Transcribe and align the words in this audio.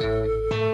Sim, 0.00 0.73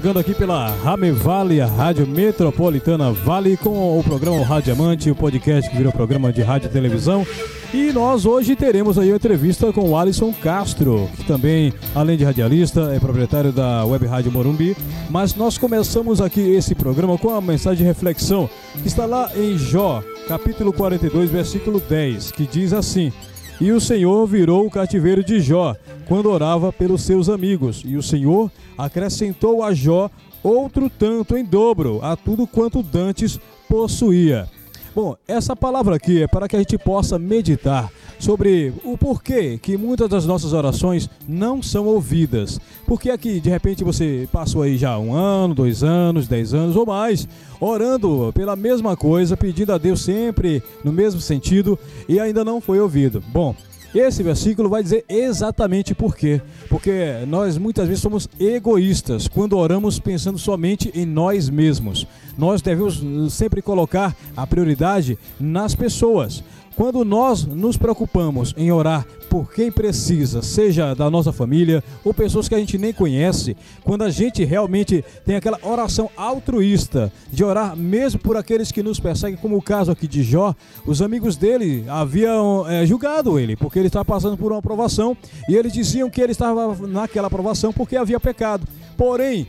chegando 0.00 0.18
aqui 0.18 0.34
pela 0.34 0.70
Rame 0.76 1.10
Vale, 1.10 1.60
a 1.60 1.66
Rádio 1.66 2.06
Metropolitana 2.06 3.12
Vale, 3.12 3.54
com 3.58 3.98
o 3.98 4.02
programa 4.02 4.42
Rádio 4.42 4.72
Amante, 4.72 5.10
o 5.10 5.14
podcast 5.14 5.70
que 5.70 5.76
virou 5.76 5.92
programa 5.92 6.32
de 6.32 6.40
rádio 6.40 6.68
e 6.68 6.70
televisão. 6.70 7.26
E 7.74 7.92
nós 7.92 8.24
hoje 8.24 8.56
teremos 8.56 8.98
aí 8.98 9.10
uma 9.10 9.16
entrevista 9.16 9.70
com 9.74 9.90
o 9.90 9.98
Alisson 9.98 10.32
Castro, 10.32 11.06
que 11.18 11.24
também, 11.24 11.74
além 11.94 12.16
de 12.16 12.24
radialista, 12.24 12.94
é 12.94 12.98
proprietário 12.98 13.52
da 13.52 13.84
Web 13.84 14.06
Rádio 14.06 14.32
Morumbi. 14.32 14.74
Mas 15.10 15.34
nós 15.34 15.58
começamos 15.58 16.22
aqui 16.22 16.40
esse 16.40 16.74
programa 16.74 17.18
com 17.18 17.28
uma 17.28 17.42
mensagem 17.42 17.80
de 17.80 17.84
reflexão 17.84 18.48
que 18.80 18.88
está 18.88 19.04
lá 19.04 19.30
em 19.36 19.58
Jó, 19.58 20.02
capítulo 20.26 20.72
42, 20.72 21.30
versículo 21.30 21.78
10, 21.78 22.32
que 22.32 22.46
diz 22.46 22.72
assim: 22.72 23.12
E 23.60 23.70
o 23.70 23.78
Senhor 23.78 24.26
virou 24.26 24.66
o 24.66 24.70
cativeiro 24.70 25.22
de 25.22 25.40
Jó 25.40 25.76
quando 26.10 26.28
orava 26.28 26.72
pelos 26.72 27.02
seus 27.02 27.28
amigos, 27.28 27.84
e 27.86 27.96
o 27.96 28.02
Senhor 28.02 28.50
acrescentou 28.76 29.62
a 29.62 29.72
Jó 29.72 30.10
outro 30.42 30.90
tanto 30.90 31.36
em 31.36 31.44
dobro 31.44 32.00
a 32.02 32.16
tudo 32.16 32.48
quanto 32.48 32.82
dantes 32.82 33.38
possuía. 33.68 34.48
Bom, 34.92 35.14
essa 35.28 35.54
palavra 35.54 35.94
aqui 35.94 36.24
é 36.24 36.26
para 36.26 36.48
que 36.48 36.56
a 36.56 36.58
gente 36.58 36.76
possa 36.76 37.16
meditar 37.16 37.88
sobre 38.18 38.74
o 38.82 38.98
porquê 38.98 39.56
que 39.56 39.76
muitas 39.76 40.08
das 40.08 40.26
nossas 40.26 40.52
orações 40.52 41.08
não 41.28 41.62
são 41.62 41.86
ouvidas. 41.86 42.58
Porque 42.88 43.08
aqui, 43.08 43.38
de 43.38 43.48
repente, 43.48 43.84
você 43.84 44.28
passou 44.32 44.62
aí 44.62 44.76
já 44.76 44.98
um 44.98 45.14
ano, 45.14 45.54
dois 45.54 45.84
anos, 45.84 46.26
dez 46.26 46.52
anos 46.52 46.74
ou 46.74 46.84
mais, 46.84 47.28
orando 47.60 48.32
pela 48.34 48.56
mesma 48.56 48.96
coisa, 48.96 49.36
pedindo 49.36 49.72
a 49.72 49.78
Deus 49.78 50.02
sempre 50.02 50.60
no 50.82 50.92
mesmo 50.92 51.20
sentido 51.20 51.78
e 52.08 52.18
ainda 52.18 52.44
não 52.44 52.60
foi 52.60 52.80
ouvido. 52.80 53.22
Bom, 53.32 53.54
esse 53.94 54.22
versículo 54.22 54.68
vai 54.68 54.82
dizer 54.82 55.04
exatamente 55.08 55.94
por 55.94 56.16
quê. 56.16 56.40
Porque 56.68 57.24
nós 57.26 57.58
muitas 57.58 57.88
vezes 57.88 58.02
somos 58.02 58.28
egoístas 58.38 59.26
quando 59.26 59.56
oramos 59.56 59.98
pensando 59.98 60.38
somente 60.38 60.90
em 60.94 61.04
nós 61.04 61.48
mesmos. 61.48 62.06
Nós 62.38 62.62
devemos 62.62 63.02
sempre 63.32 63.60
colocar 63.60 64.16
a 64.36 64.46
prioridade 64.46 65.18
nas 65.38 65.74
pessoas. 65.74 66.42
Quando 66.80 67.04
nós 67.04 67.44
nos 67.44 67.76
preocupamos 67.76 68.54
em 68.56 68.72
orar 68.72 69.06
por 69.28 69.52
quem 69.52 69.70
precisa, 69.70 70.40
seja 70.40 70.94
da 70.94 71.10
nossa 71.10 71.30
família 71.30 71.84
ou 72.02 72.14
pessoas 72.14 72.48
que 72.48 72.54
a 72.54 72.58
gente 72.58 72.78
nem 72.78 72.90
conhece, 72.90 73.54
quando 73.84 74.02
a 74.02 74.08
gente 74.08 74.42
realmente 74.46 75.04
tem 75.26 75.36
aquela 75.36 75.58
oração 75.62 76.08
altruísta 76.16 77.12
de 77.30 77.44
orar 77.44 77.76
mesmo 77.76 78.18
por 78.18 78.34
aqueles 78.34 78.72
que 78.72 78.82
nos 78.82 78.98
perseguem, 78.98 79.36
como 79.36 79.58
o 79.58 79.62
caso 79.62 79.92
aqui 79.92 80.08
de 80.08 80.22
Jó, 80.22 80.54
os 80.86 81.02
amigos 81.02 81.36
dele 81.36 81.84
haviam 81.86 82.66
é, 82.66 82.86
julgado 82.86 83.38
ele, 83.38 83.56
porque 83.56 83.78
ele 83.78 83.88
estava 83.88 84.06
passando 84.06 84.38
por 84.38 84.50
uma 84.50 84.60
aprovação 84.60 85.14
e 85.50 85.54
eles 85.54 85.74
diziam 85.74 86.08
que 86.08 86.18
ele 86.18 86.32
estava 86.32 86.74
naquela 86.86 87.26
aprovação 87.26 87.74
porque 87.74 87.94
havia 87.94 88.18
pecado. 88.18 88.66
Porém, 88.96 89.46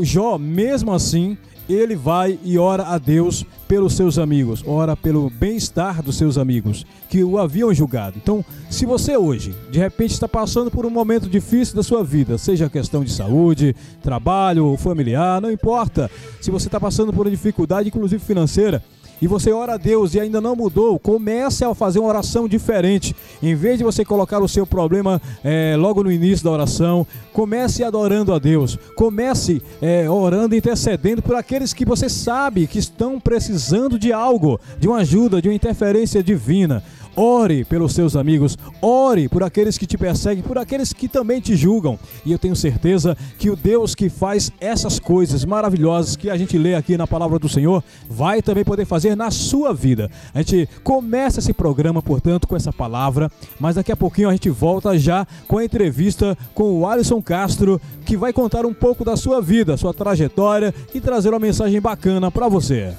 Jó, 0.00 0.38
mesmo 0.38 0.90
assim, 0.90 1.36
ele 1.72 1.96
vai 1.96 2.38
e 2.44 2.58
ora 2.58 2.84
a 2.84 2.98
Deus 2.98 3.44
pelos 3.66 3.94
seus 3.94 4.18
amigos, 4.18 4.62
ora 4.66 4.96
pelo 4.96 5.30
bem-estar 5.30 6.02
dos 6.02 6.16
seus 6.16 6.36
amigos 6.36 6.84
que 7.08 7.24
o 7.24 7.38
haviam 7.38 7.72
julgado. 7.72 8.18
Então, 8.22 8.44
se 8.70 8.84
você 8.84 9.16
hoje, 9.16 9.54
de 9.70 9.78
repente, 9.78 10.12
está 10.12 10.28
passando 10.28 10.70
por 10.70 10.84
um 10.84 10.90
momento 10.90 11.28
difícil 11.28 11.74
da 11.74 11.82
sua 11.82 12.04
vida, 12.04 12.36
seja 12.36 12.68
questão 12.68 13.02
de 13.02 13.10
saúde, 13.10 13.74
trabalho, 14.02 14.76
familiar, 14.76 15.40
não 15.40 15.50
importa. 15.50 16.10
Se 16.40 16.50
você 16.50 16.68
está 16.68 16.78
passando 16.78 17.12
por 17.12 17.26
uma 17.26 17.30
dificuldade, 17.30 17.88
inclusive 17.88 18.22
financeira, 18.22 18.82
e 19.22 19.28
você 19.28 19.52
ora 19.52 19.74
a 19.74 19.76
Deus 19.76 20.14
e 20.14 20.20
ainda 20.20 20.40
não 20.40 20.56
mudou, 20.56 20.98
comece 20.98 21.64
a 21.64 21.72
fazer 21.76 22.00
uma 22.00 22.08
oração 22.08 22.48
diferente. 22.48 23.14
Em 23.40 23.54
vez 23.54 23.78
de 23.78 23.84
você 23.84 24.04
colocar 24.04 24.40
o 24.40 24.48
seu 24.48 24.66
problema 24.66 25.22
é, 25.44 25.76
logo 25.78 26.02
no 26.02 26.10
início 26.10 26.44
da 26.44 26.50
oração, 26.50 27.06
comece 27.32 27.84
adorando 27.84 28.34
a 28.34 28.40
Deus. 28.40 28.76
Comece 28.96 29.62
é, 29.80 30.10
orando, 30.10 30.56
intercedendo 30.56 31.22
por 31.22 31.36
aqueles 31.36 31.72
que 31.72 31.84
você 31.84 32.08
sabe 32.08 32.66
que 32.66 32.80
estão 32.80 33.20
precisando 33.20 33.96
de 33.96 34.12
algo, 34.12 34.60
de 34.76 34.88
uma 34.88 34.98
ajuda, 34.98 35.40
de 35.40 35.48
uma 35.48 35.54
interferência 35.54 36.20
divina. 36.20 36.82
Ore 37.14 37.64
pelos 37.64 37.92
seus 37.92 38.16
amigos, 38.16 38.56
ore 38.80 39.28
por 39.28 39.42
aqueles 39.42 39.76
que 39.76 39.86
te 39.86 39.98
perseguem, 39.98 40.42
por 40.42 40.56
aqueles 40.56 40.92
que 40.92 41.08
também 41.08 41.40
te 41.40 41.54
julgam. 41.54 41.98
E 42.24 42.32
eu 42.32 42.38
tenho 42.38 42.56
certeza 42.56 43.16
que 43.38 43.50
o 43.50 43.56
Deus 43.56 43.94
que 43.94 44.08
faz 44.08 44.50
essas 44.60 44.98
coisas 44.98 45.44
maravilhosas 45.44 46.16
que 46.16 46.30
a 46.30 46.36
gente 46.36 46.56
lê 46.56 46.74
aqui 46.74 46.96
na 46.96 47.06
palavra 47.06 47.38
do 47.38 47.48
Senhor, 47.48 47.82
vai 48.08 48.40
também 48.40 48.64
poder 48.64 48.86
fazer 48.86 49.14
na 49.14 49.30
sua 49.30 49.74
vida. 49.74 50.10
A 50.34 50.38
gente 50.38 50.68
começa 50.82 51.40
esse 51.40 51.52
programa, 51.52 52.00
portanto, 52.00 52.48
com 52.48 52.56
essa 52.56 52.72
palavra, 52.72 53.30
mas 53.60 53.76
daqui 53.76 53.92
a 53.92 53.96
pouquinho 53.96 54.28
a 54.28 54.32
gente 54.32 54.48
volta 54.48 54.98
já 54.98 55.26
com 55.46 55.58
a 55.58 55.64
entrevista 55.64 56.36
com 56.54 56.80
o 56.80 56.86
Alisson 56.86 57.20
Castro, 57.20 57.80
que 58.04 58.16
vai 58.16 58.32
contar 58.32 58.64
um 58.64 58.72
pouco 58.74 59.04
da 59.04 59.16
sua 59.16 59.40
vida, 59.40 59.76
sua 59.76 59.92
trajetória 59.92 60.74
e 60.94 61.00
trazer 61.00 61.28
uma 61.28 61.38
mensagem 61.38 61.80
bacana 61.80 62.30
para 62.30 62.48
você. 62.48 62.94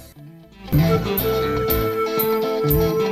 Música 2.64 3.03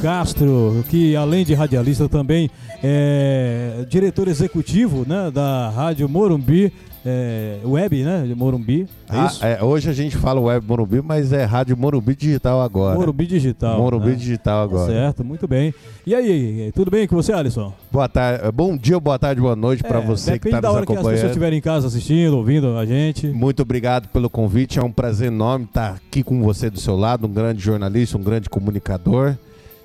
Castro, 0.00 0.82
que 0.88 1.14
além 1.14 1.44
de 1.44 1.52
radialista 1.52 2.08
também 2.08 2.50
é 2.82 3.84
diretor 3.88 4.28
executivo 4.28 5.04
né, 5.06 5.30
da 5.30 5.68
Rádio 5.68 6.08
Morumbi, 6.08 6.72
é, 7.04 7.58
web, 7.64 8.02
né? 8.02 8.24
De 8.26 8.34
Morumbi. 8.34 8.86
É 9.08 9.16
ah, 9.16 9.32
é, 9.42 9.62
hoje 9.62 9.88
a 9.90 9.92
gente 9.92 10.16
fala 10.16 10.40
web 10.40 10.66
Morumbi, 10.66 11.02
mas 11.02 11.32
é 11.32 11.44
rádio 11.44 11.76
Morumbi 11.76 12.14
Digital 12.14 12.62
agora. 12.62 12.98
Morumbi 12.98 13.26
Digital. 13.26 13.78
Morumbi 13.78 14.10
né? 14.10 14.14
Digital 14.14 14.62
agora. 14.62 14.90
Certo, 14.90 15.24
muito 15.24 15.46
bem. 15.46 15.74
E 16.06 16.14
aí, 16.14 16.72
tudo 16.74 16.90
bem 16.90 17.06
com 17.06 17.16
você, 17.16 17.32
Alisson? 17.32 17.72
Boa 17.90 18.08
tarde, 18.08 18.50
bom 18.52 18.76
dia, 18.76 18.98
boa 18.98 19.18
tarde, 19.18 19.40
boa 19.40 19.56
noite 19.56 19.82
para 19.82 19.98
é, 19.98 20.06
você 20.06 20.38
que 20.38 20.48
está 20.48 20.60
nos 20.60 20.62
acompanhando. 20.62 20.62
Depende 20.62 20.62
da 20.62 20.72
hora 20.72 20.86
que 20.86 20.92
as 20.92 20.98
pessoas 20.98 21.24
estiverem 21.24 21.58
em 21.58 21.62
casa 21.62 21.86
assistindo, 21.86 22.36
ouvindo 22.36 22.76
a 22.76 22.86
gente. 22.86 23.26
Muito 23.28 23.60
obrigado 23.60 24.08
pelo 24.08 24.30
convite, 24.30 24.78
é 24.78 24.82
um 24.82 24.92
prazer 24.92 25.28
enorme 25.28 25.66
estar 25.66 25.94
aqui 25.94 26.22
com 26.22 26.42
você 26.42 26.70
do 26.70 26.80
seu 26.80 26.96
lado, 26.96 27.26
um 27.26 27.32
grande 27.32 27.60
jornalista, 27.60 28.16
um 28.16 28.22
grande 28.22 28.48
comunicador. 28.48 29.36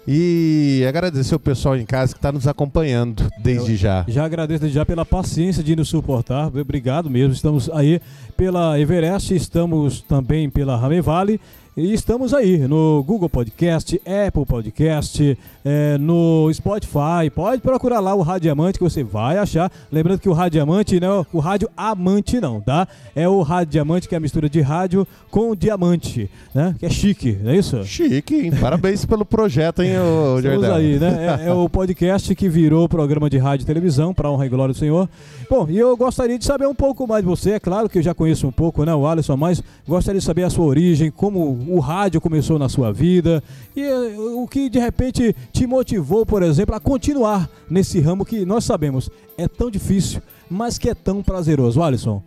E 0.07 0.85
agradecer 0.87 1.33
o 1.33 1.39
pessoal 1.39 1.75
em 1.75 1.85
casa 1.85 2.13
que 2.13 2.19
está 2.19 2.31
nos 2.31 2.47
acompanhando 2.47 3.27
desde 3.39 3.71
Eu 3.71 3.77
já. 3.77 4.05
Já 4.07 4.25
agradeço 4.25 4.61
desde 4.61 4.75
já 4.75 4.85
pela 4.85 5.05
paciência 5.05 5.63
de 5.63 5.75
nos 5.75 5.89
suportar. 5.89 6.47
Obrigado 6.47 7.09
mesmo. 7.09 7.33
Estamos 7.33 7.69
aí 7.71 7.99
pela 8.37 8.79
Everest, 8.79 9.33
estamos 9.33 10.01
também 10.01 10.49
pela 10.49 10.75
Rame 10.77 11.01
Vale 11.01 11.39
e 11.77 11.93
estamos 11.93 12.33
aí 12.33 12.57
no 12.69 13.03
Google 13.03 13.27
Podcast, 13.27 14.01
Apple 14.05 14.45
Podcast, 14.45 15.37
é, 15.65 15.97
no 15.97 16.49
Spotify. 16.53 17.29
Pode 17.33 17.61
procurar 17.61 17.99
lá 17.99 18.15
o 18.15 18.21
Radiamante 18.21 18.77
que 18.77 18.83
você 18.83 19.03
vai 19.03 19.37
achar. 19.37 19.69
Lembrando 19.91 20.21
que 20.21 20.29
o 20.29 20.33
Radiamante 20.33 21.01
não 21.01 21.21
é 21.21 21.25
o 21.33 21.39
rádio 21.39 21.69
amante, 21.75 22.39
não, 22.39 22.61
tá? 22.61 22.87
É 23.13 23.27
o 23.27 23.41
Radiamante, 23.41 24.07
que 24.07 24.15
é 24.15 24.17
a 24.17 24.21
mistura 24.21 24.47
de 24.47 24.61
rádio 24.61 25.05
com 25.29 25.53
diamante, 25.53 26.29
né? 26.53 26.73
Que 26.79 26.85
é 26.85 26.89
chique, 26.89 27.37
não 27.43 27.51
é 27.51 27.57
isso? 27.57 27.83
Chique, 27.83 28.35
hein? 28.35 28.51
Parabéns 28.51 29.03
pelo 29.03 29.25
projeto, 29.25 29.83
hein, 29.83 29.97
o 29.99 30.39
Estamos 30.39 30.69
aí, 30.69 30.97
né? 30.97 31.41
É, 31.43 31.47
é, 31.49 31.53
o 31.53 31.67
podcast 31.67 32.33
que 32.35 32.47
virou 32.47 32.87
programa 32.87 33.29
de 33.29 33.37
rádio 33.37 33.63
e 33.63 33.67
televisão, 33.67 34.13
para 34.13 34.31
honra 34.31 34.45
e 34.45 34.49
glória 34.49 34.73
do 34.73 34.79
Senhor. 34.79 35.09
Bom, 35.49 35.67
e 35.69 35.77
eu 35.77 35.97
gostaria 35.97 36.39
de 36.39 36.45
saber 36.45 36.67
um 36.67 36.75
pouco 36.75 37.05
mais 37.05 37.21
de 37.21 37.27
você. 37.27 37.51
É 37.51 37.59
claro 37.59 37.89
que 37.89 37.97
eu 37.97 38.03
já 38.03 38.13
conheço 38.13 38.47
um 38.47 38.51
pouco, 38.51 38.85
né, 38.85 38.95
o 38.95 39.05
Alisson, 39.05 39.35
mas 39.35 39.61
gostaria 39.85 40.19
de 40.19 40.25
saber 40.25 40.43
a 40.43 40.49
sua 40.49 40.65
origem, 40.65 41.11
como 41.11 41.64
o 41.67 41.79
rádio 41.79 42.21
começou 42.21 42.57
na 42.59 42.69
sua 42.69 42.91
vida 42.91 43.43
e 43.75 43.81
eh, 43.81 44.15
o 44.17 44.47
que 44.47 44.69
de 44.69 44.79
repente 44.79 45.35
te 45.51 45.65
motivou, 45.65 46.25
por 46.25 46.43
exemplo, 46.43 46.75
a 46.75 46.79
continuar 46.79 47.49
nesse 47.69 47.99
ramo 47.99 48.25
que 48.25 48.45
nós 48.45 48.63
sabemos 48.63 49.09
é 49.37 49.47
tão 49.47 49.69
difícil, 49.69 50.21
mas 50.49 50.77
que 50.77 50.89
é 50.89 50.95
tão 50.95 51.21
prazeroso. 51.21 51.81
Alisson. 51.81 52.21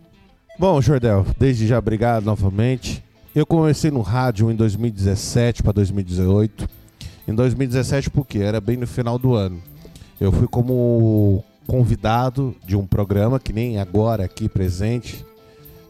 Bom, 0.57 0.81
Jordel, 0.81 1.25
desde 1.37 1.67
já 1.67 1.79
obrigado 1.79 2.25
novamente. 2.25 3.03
Eu 3.33 3.45
comecei 3.45 3.91
no 3.91 4.01
rádio 4.01 4.51
em 4.51 4.55
2017 4.55 5.63
para 5.63 5.71
2018. 5.73 6.67
Em 7.27 7.33
2017 7.33 8.09
porque 8.09 8.39
era 8.39 8.59
bem 8.59 8.75
no 8.75 8.87
final 8.87 9.17
do 9.17 9.35
ano. 9.35 9.61
Eu 10.19 10.31
fui 10.31 10.47
como 10.47 11.43
convidado 11.65 12.55
de 12.65 12.75
um 12.75 12.85
programa 12.85 13.39
que 13.39 13.53
nem 13.53 13.77
agora 13.77 14.25
aqui 14.25 14.49
presente, 14.49 15.23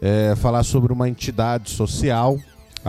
é, 0.02 0.36
falar 0.36 0.64
sobre 0.64 0.92
uma 0.92 1.08
entidade 1.08 1.70
social 1.70 2.38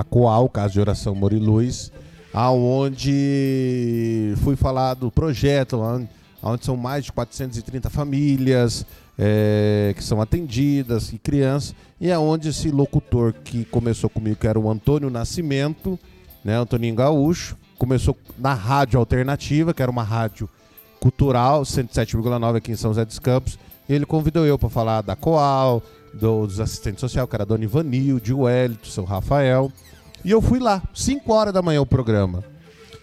a 0.00 0.04
Coal, 0.04 0.48
Casa 0.48 0.72
de 0.72 0.80
Oração 0.80 1.14
Moriluz, 1.14 1.92
aonde 2.32 4.34
fui 4.42 4.56
falar 4.56 4.94
do 4.94 5.10
projeto, 5.10 5.78
onde 6.42 6.64
são 6.64 6.76
mais 6.76 7.04
de 7.04 7.12
430 7.12 7.90
famílias 7.90 8.86
é, 9.18 9.92
que 9.94 10.02
são 10.02 10.20
atendidas 10.20 11.12
e 11.12 11.18
crianças, 11.18 11.74
e 12.00 12.08
é 12.08 12.18
onde 12.18 12.48
esse 12.48 12.70
locutor 12.70 13.34
que 13.44 13.64
começou 13.66 14.08
comigo, 14.08 14.36
que 14.36 14.46
era 14.46 14.58
o 14.58 14.70
Antônio 14.70 15.10
Nascimento, 15.10 15.98
né, 16.42 16.56
Antoninho 16.56 16.94
Gaúcho, 16.94 17.56
começou 17.78 18.16
na 18.38 18.54
rádio 18.54 18.98
alternativa, 18.98 19.74
que 19.74 19.82
era 19.82 19.90
uma 19.90 20.02
rádio 20.02 20.48
cultural, 20.98 21.62
107,9 21.62 22.56
aqui 22.56 22.72
em 22.72 22.76
São 22.76 22.90
José 22.90 23.04
dos 23.04 23.18
Campos. 23.18 23.58
Ele 23.88 24.06
convidou 24.06 24.46
eu 24.46 24.58
para 24.58 24.68
falar 24.70 25.02
da 25.02 25.16
Coal, 25.16 25.82
do, 26.12 26.46
dos 26.46 26.60
assistentes 26.60 27.00
sociais, 27.00 27.28
que 27.28 27.36
era 27.36 27.44
a 27.44 27.46
Dona 27.46 27.64
Ivanil, 27.64 28.20
de 28.20 28.32
Wellington, 28.32 28.90
seu 28.90 29.04
Rafael. 29.04 29.70
E 30.24 30.30
eu 30.30 30.42
fui 30.42 30.58
lá, 30.58 30.82
5 30.94 31.32
horas 31.32 31.52
da 31.52 31.62
manhã 31.62 31.80
o 31.80 31.86
programa. 31.86 32.44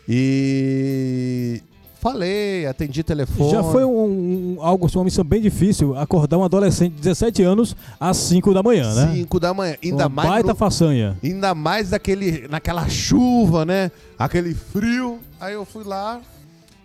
E 0.07 1.61
falei, 1.99 2.65
atendi 2.65 3.03
telefone. 3.03 3.51
Já 3.51 3.63
foi 3.63 3.83
um, 3.83 4.57
um, 4.57 4.57
algo, 4.61 4.87
uma 4.95 5.03
missão 5.03 5.25
bem 5.25 5.41
difícil 5.41 5.97
acordar 5.97 6.37
um 6.37 6.43
adolescente 6.43 6.93
de 6.93 7.01
17 7.01 7.43
anos 7.43 7.75
às 7.99 8.17
5 8.17 8.53
da 8.53 8.63
manhã, 8.63 8.93
né? 8.93 9.11
5 9.15 9.39
da 9.39 9.53
manhã. 9.53 9.75
Ainda 9.83 10.03
uma 10.03 10.09
mais 10.09 10.29
baita 10.29 10.49
no, 10.49 10.55
façanha. 10.55 11.17
Ainda 11.23 11.53
mais 11.53 11.89
daquele, 11.89 12.47
naquela 12.47 12.87
chuva, 12.87 13.65
né? 13.65 13.91
Aquele 14.17 14.53
frio. 14.53 15.19
Aí 15.39 15.53
eu 15.53 15.65
fui 15.65 15.83
lá 15.83 16.21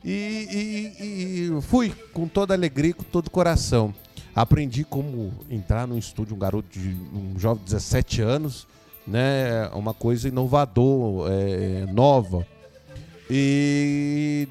e, 0.05 0.93
e, 1.01 1.57
e 1.57 1.63
fui 1.63 1.93
com 2.13 2.27
toda 2.27 2.55
alegria, 2.55 2.93
com 2.93 3.05
todo 3.05 3.31
coração. 3.31 3.95
Aprendi 4.35 4.85
como 4.85 5.33
entrar 5.51 5.87
no 5.87 5.99
estúdio, 5.99 6.35
um 6.35 6.39
garoto 6.39 6.79
de 6.79 6.97
um 7.15 7.39
jovem 7.39 7.65
de 7.65 7.71
17 7.73 8.23
anos, 8.23 8.67
né? 9.07 9.69
Uma 9.75 9.93
coisa 9.93 10.29
inovador, 10.29 11.31
é, 11.31 11.87
nova. 11.93 12.47
E 13.31 14.49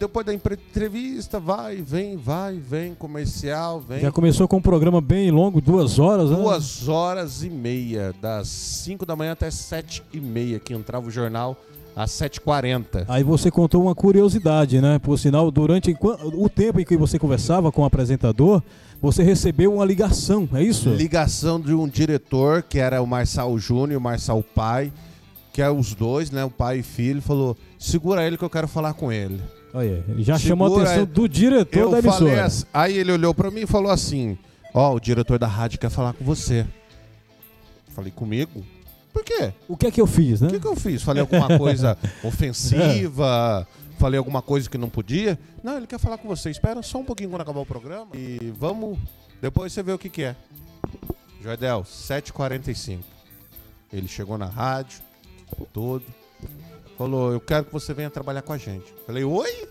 depois 0.00 0.24
da 0.24 0.32
entrevista, 0.32 1.38
vai, 1.38 1.76
vem, 1.76 2.16
vai, 2.16 2.56
vem, 2.56 2.94
comercial, 2.94 3.80
vem. 3.80 4.00
Já 4.00 4.10
começou 4.10 4.48
com 4.48 4.56
um 4.56 4.62
programa 4.62 5.00
bem 5.00 5.30
longo, 5.30 5.60
duas 5.60 5.98
horas, 5.98 6.30
né? 6.30 6.36
Duas 6.36 6.88
horas 6.88 7.42
e 7.42 7.50
meia, 7.50 8.14
das 8.20 8.48
5 8.48 9.04
da 9.04 9.14
manhã 9.14 9.32
até 9.32 9.50
sete 9.50 10.02
e 10.12 10.18
meia, 10.18 10.58
que 10.58 10.72
entrava 10.72 11.06
o 11.06 11.10
jornal 11.10 11.56
às 12.02 12.10
7h40. 12.12 13.04
Aí 13.08 13.22
você 13.22 13.50
contou 13.50 13.82
uma 13.82 13.94
curiosidade, 13.94 14.80
né? 14.80 14.98
Por 14.98 15.18
sinal, 15.18 15.50
durante 15.50 15.96
o 16.34 16.48
tempo 16.48 16.80
em 16.80 16.84
que 16.84 16.96
você 16.96 17.18
conversava 17.18 17.70
com 17.70 17.82
o 17.82 17.84
apresentador, 17.84 18.62
você 19.00 19.22
recebeu 19.22 19.74
uma 19.74 19.84
ligação, 19.84 20.48
é 20.54 20.62
isso? 20.62 20.90
Ligação 20.90 21.60
de 21.60 21.74
um 21.74 21.88
diretor, 21.88 22.62
que 22.62 22.78
era 22.78 23.02
o 23.02 23.06
Marçal 23.06 23.58
Júnior, 23.58 23.98
o 23.98 24.02
Marçal 24.02 24.42
Pai, 24.42 24.92
que 25.52 25.62
é 25.62 25.70
os 25.70 25.94
dois, 25.94 26.30
né? 26.30 26.44
O 26.44 26.50
pai 26.50 26.78
e 26.78 26.82
filho, 26.82 27.20
falou: 27.20 27.56
segura 27.78 28.26
ele 28.26 28.36
que 28.36 28.44
eu 28.44 28.50
quero 28.50 28.68
falar 28.68 28.94
com 28.94 29.10
ele. 29.10 29.40
Olha, 29.72 30.04
ele 30.08 30.22
já 30.22 30.38
Segura, 30.38 30.48
chamou 30.48 30.78
a 30.78 30.82
atenção 30.82 31.04
do 31.06 31.28
diretor 31.28 31.78
eu 31.78 31.90
da 31.90 31.98
emissora. 31.98 32.44
Assim, 32.44 32.66
aí 32.72 32.98
ele 32.98 33.12
olhou 33.12 33.32
para 33.34 33.50
mim 33.50 33.60
e 33.60 33.66
falou 33.66 33.90
assim: 33.90 34.36
Ó, 34.74 34.92
oh, 34.92 34.96
o 34.96 35.00
diretor 35.00 35.38
da 35.38 35.46
rádio 35.46 35.78
quer 35.78 35.90
falar 35.90 36.12
com 36.12 36.24
você. 36.24 36.66
Falei, 37.88 38.12
comigo? 38.12 38.64
Por 39.12 39.24
quê? 39.24 39.52
O 39.68 39.76
que 39.76 39.86
é 39.86 39.90
que 39.90 40.00
eu 40.00 40.06
fiz, 40.06 40.40
né? 40.40 40.46
O 40.46 40.50
que, 40.50 40.56
é 40.56 40.60
que 40.60 40.66
eu 40.66 40.76
fiz? 40.76 41.02
Falei 41.02 41.20
alguma 41.20 41.58
coisa 41.58 41.98
ofensiva? 42.22 43.66
Falei 43.98 44.18
alguma 44.18 44.40
coisa 44.40 44.68
que 44.70 44.78
não 44.78 44.88
podia? 44.88 45.38
Não, 45.62 45.76
ele 45.76 45.86
quer 45.86 45.98
falar 45.98 46.18
com 46.18 46.28
você. 46.28 46.50
Espera 46.50 46.82
só 46.82 46.98
um 46.98 47.04
pouquinho 47.04 47.30
quando 47.30 47.42
acabar 47.42 47.60
o 47.60 47.66
programa. 47.66 48.10
E 48.14 48.52
vamos. 48.56 48.98
Depois 49.42 49.72
você 49.72 49.82
vê 49.82 49.92
o 49.92 49.98
que, 49.98 50.08
que 50.08 50.22
é. 50.22 50.36
Jordel, 51.42 51.82
7h45. 51.82 53.00
Ele 53.92 54.08
chegou 54.08 54.38
na 54.38 54.46
rádio, 54.46 55.00
todo. 55.72 56.04
Falou, 56.96 57.32
eu 57.32 57.40
quero 57.40 57.64
que 57.64 57.72
você 57.72 57.92
venha 57.92 58.10
trabalhar 58.10 58.42
com 58.42 58.52
a 58.52 58.58
gente. 58.58 58.92
Falei, 59.06 59.24
oi? 59.24 59.68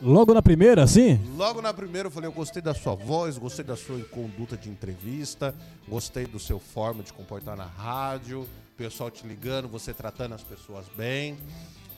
Logo 0.00 0.32
na 0.32 0.40
primeira, 0.40 0.84
assim? 0.84 1.20
Logo 1.36 1.60
na 1.60 1.74
primeira 1.74 2.06
eu 2.06 2.10
falei, 2.12 2.28
eu 2.28 2.32
gostei 2.32 2.62
da 2.62 2.72
sua 2.72 2.94
voz, 2.94 3.36
gostei 3.36 3.64
da 3.64 3.76
sua 3.76 3.98
conduta 4.04 4.56
de 4.56 4.70
entrevista, 4.70 5.52
gostei 5.88 6.24
do 6.24 6.38
seu 6.38 6.60
forma 6.60 7.02
de 7.02 7.12
comportar 7.12 7.56
na 7.56 7.66
rádio, 7.66 8.46
pessoal 8.78 9.10
te 9.10 9.26
ligando, 9.26 9.66
você 9.66 9.92
tratando 9.92 10.36
as 10.36 10.42
pessoas 10.42 10.86
bem. 10.96 11.36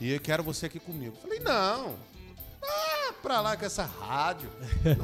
E 0.00 0.12
eu 0.14 0.18
quero 0.18 0.42
você 0.42 0.64
aqui 0.64 0.80
comigo. 0.80 1.14
Falei, 1.20 1.38
não. 1.38 1.94
Ah, 2.62 3.12
pra 3.22 3.42
lá 3.42 3.54
com 3.54 3.66
essa 3.66 3.84
rádio. 3.84 4.50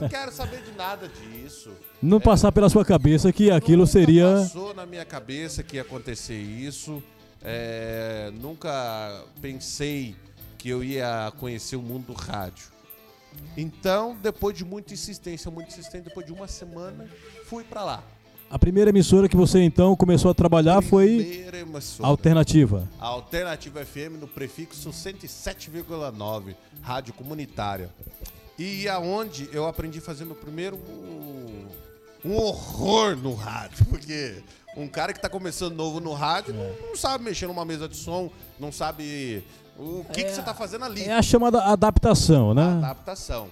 Não 0.01 0.09
quero 0.09 0.33
saber 0.33 0.63
de 0.63 0.73
nada 0.73 1.07
disso. 1.07 1.71
Não 2.03 2.17
é, 2.17 2.21
passar 2.21 2.51
pela 2.51 2.71
sua 2.71 2.85
cabeça 2.85 3.31
que 3.31 3.51
aquilo 3.51 3.87
seria. 3.87 4.25
Passou 4.25 4.73
na 4.73 4.87
minha 4.87 5.05
cabeça 5.05 5.63
que 5.63 5.77
ia 5.77 5.83
acontecer 5.83 6.39
isso. 6.39 7.03
É, 7.43 8.33
nunca 8.35 9.25
pensei 9.43 10.17
que 10.57 10.71
eu 10.71 10.83
ia 10.83 11.31
conhecer 11.39 11.77
o 11.77 11.83
mundo 11.83 12.07
do 12.07 12.13
rádio. 12.15 12.69
Então, 13.55 14.17
depois 14.17 14.57
de 14.57 14.65
muita 14.65 14.95
insistência, 14.95 15.51
muita 15.51 15.71
insistência, 15.71 16.05
depois 16.05 16.25
de 16.25 16.33
uma 16.33 16.49
semana, 16.49 17.07
fui 17.45 17.65
para 17.65 17.85
lá. 17.85 18.05
A 18.49 18.59
primeira 18.59 18.91
emissora 18.91 19.29
que 19.29 19.37
você 19.37 19.61
então 19.61 19.97
começou 19.97 20.31
a 20.31 20.35
trabalhar 20.35 20.81
foi 20.81 21.45
Alternativa. 22.01 22.89
A 23.01 23.07
Alternativa 23.07 23.85
FM 23.85 24.21
no 24.21 24.29
prefixo 24.29 24.91
107,9, 24.91 26.55
rádio 26.81 27.13
comunitária. 27.13 27.91
E 28.57 28.89
aonde 28.89 29.49
eu 29.53 29.67
aprendi 29.67 29.99
a 29.99 30.03
fazer 30.03 30.25
meu 30.25 30.37
primeiro 30.37 30.79
um 32.25 32.37
horror 32.37 33.17
no 33.17 33.35
rádio, 33.35 33.85
porque 33.91 34.43
um 34.77 34.87
cara 34.87 35.13
que 35.13 35.19
está 35.19 35.29
começando 35.29 35.75
novo 35.75 36.01
no 36.01 36.13
rádio 36.13 36.55
é. 36.55 36.57
não, 36.57 36.89
não, 36.89 36.97
sabe 36.97 37.25
mexer 37.25 37.49
numa 37.49 37.65
mesa 37.65 37.89
de 37.89 37.97
som, 37.97 38.31
não 38.61 38.71
sabe 38.71 39.43
o 39.77 40.05
que, 40.13 40.21
é, 40.21 40.25
que 40.25 40.31
você 40.31 40.41
está 40.41 40.55
fazendo 40.55 40.85
ali. 40.85 41.03
É 41.03 41.15
a 41.15 41.23
chamada 41.23 41.63
adaptação, 41.65 42.55
né? 42.55 42.63
A 42.63 42.91
adaptação. 42.91 43.49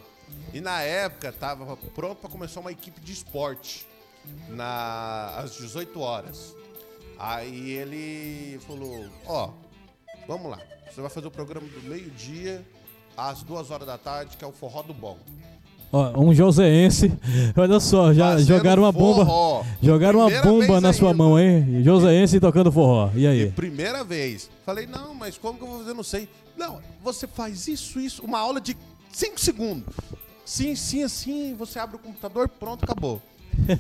E 0.52 0.60
na 0.60 0.80
época 0.82 1.28
estava 1.28 1.76
pronto 1.94 2.18
para 2.18 2.30
começar 2.30 2.60
uma 2.60 2.70
equipe 2.70 3.00
de 3.00 3.12
esporte 3.12 3.86
na, 4.48 5.34
às 5.38 5.56
18 5.56 6.00
horas. 6.00 6.54
Aí 7.18 7.70
ele 7.70 8.58
falou: 8.66 9.06
Ó, 9.26 9.48
oh, 9.48 10.26
vamos 10.26 10.50
lá, 10.50 10.58
você 10.90 11.00
vai 11.00 11.10
fazer 11.10 11.26
o 11.26 11.30
programa 11.30 11.66
do 11.68 11.88
meio-dia 11.88 12.64
às 13.16 13.42
duas 13.42 13.70
horas 13.70 13.86
da 13.86 13.98
tarde, 13.98 14.36
que 14.36 14.44
é 14.44 14.48
o 14.48 14.52
Forró 14.52 14.82
do 14.82 14.94
Bom. 14.94 15.18
Ó, 15.92 16.20
um 16.20 16.34
joseense, 16.34 17.12
olha 17.56 17.78
só, 17.78 18.12
já 18.12 18.32
Fazendo 18.32 18.48
jogaram 18.48 18.82
uma 18.82 18.90
bomba. 18.90 19.24
Forró. 19.24 19.64
Jogaram 19.80 20.18
uma 20.20 20.42
bomba 20.42 20.80
na 20.80 20.92
sua 20.92 21.14
mão, 21.14 21.38
hein? 21.38 21.84
Joseense 21.84 22.40
tocando 22.40 22.72
forró. 22.72 23.10
E 23.14 23.26
aí? 23.26 23.42
E 23.42 23.50
primeira 23.52 24.02
vez. 24.02 24.50
Falei, 24.66 24.86
não, 24.86 25.14
mas 25.14 25.38
como 25.38 25.56
que 25.56 25.64
eu 25.64 25.68
vou 25.68 25.78
fazer? 25.78 25.94
Não 25.94 26.02
sei. 26.02 26.28
Não, 26.56 26.80
você 27.00 27.28
faz 27.28 27.68
isso, 27.68 28.00
isso, 28.00 28.24
uma 28.24 28.40
aula 28.40 28.60
de 28.60 28.76
5 29.12 29.40
segundos. 29.40 29.94
Sim, 30.44 30.74
sim, 30.74 31.04
assim, 31.04 31.54
você 31.54 31.78
abre 31.78 31.96
o 31.96 31.98
computador, 32.00 32.48
pronto, 32.48 32.84
acabou. 32.84 33.22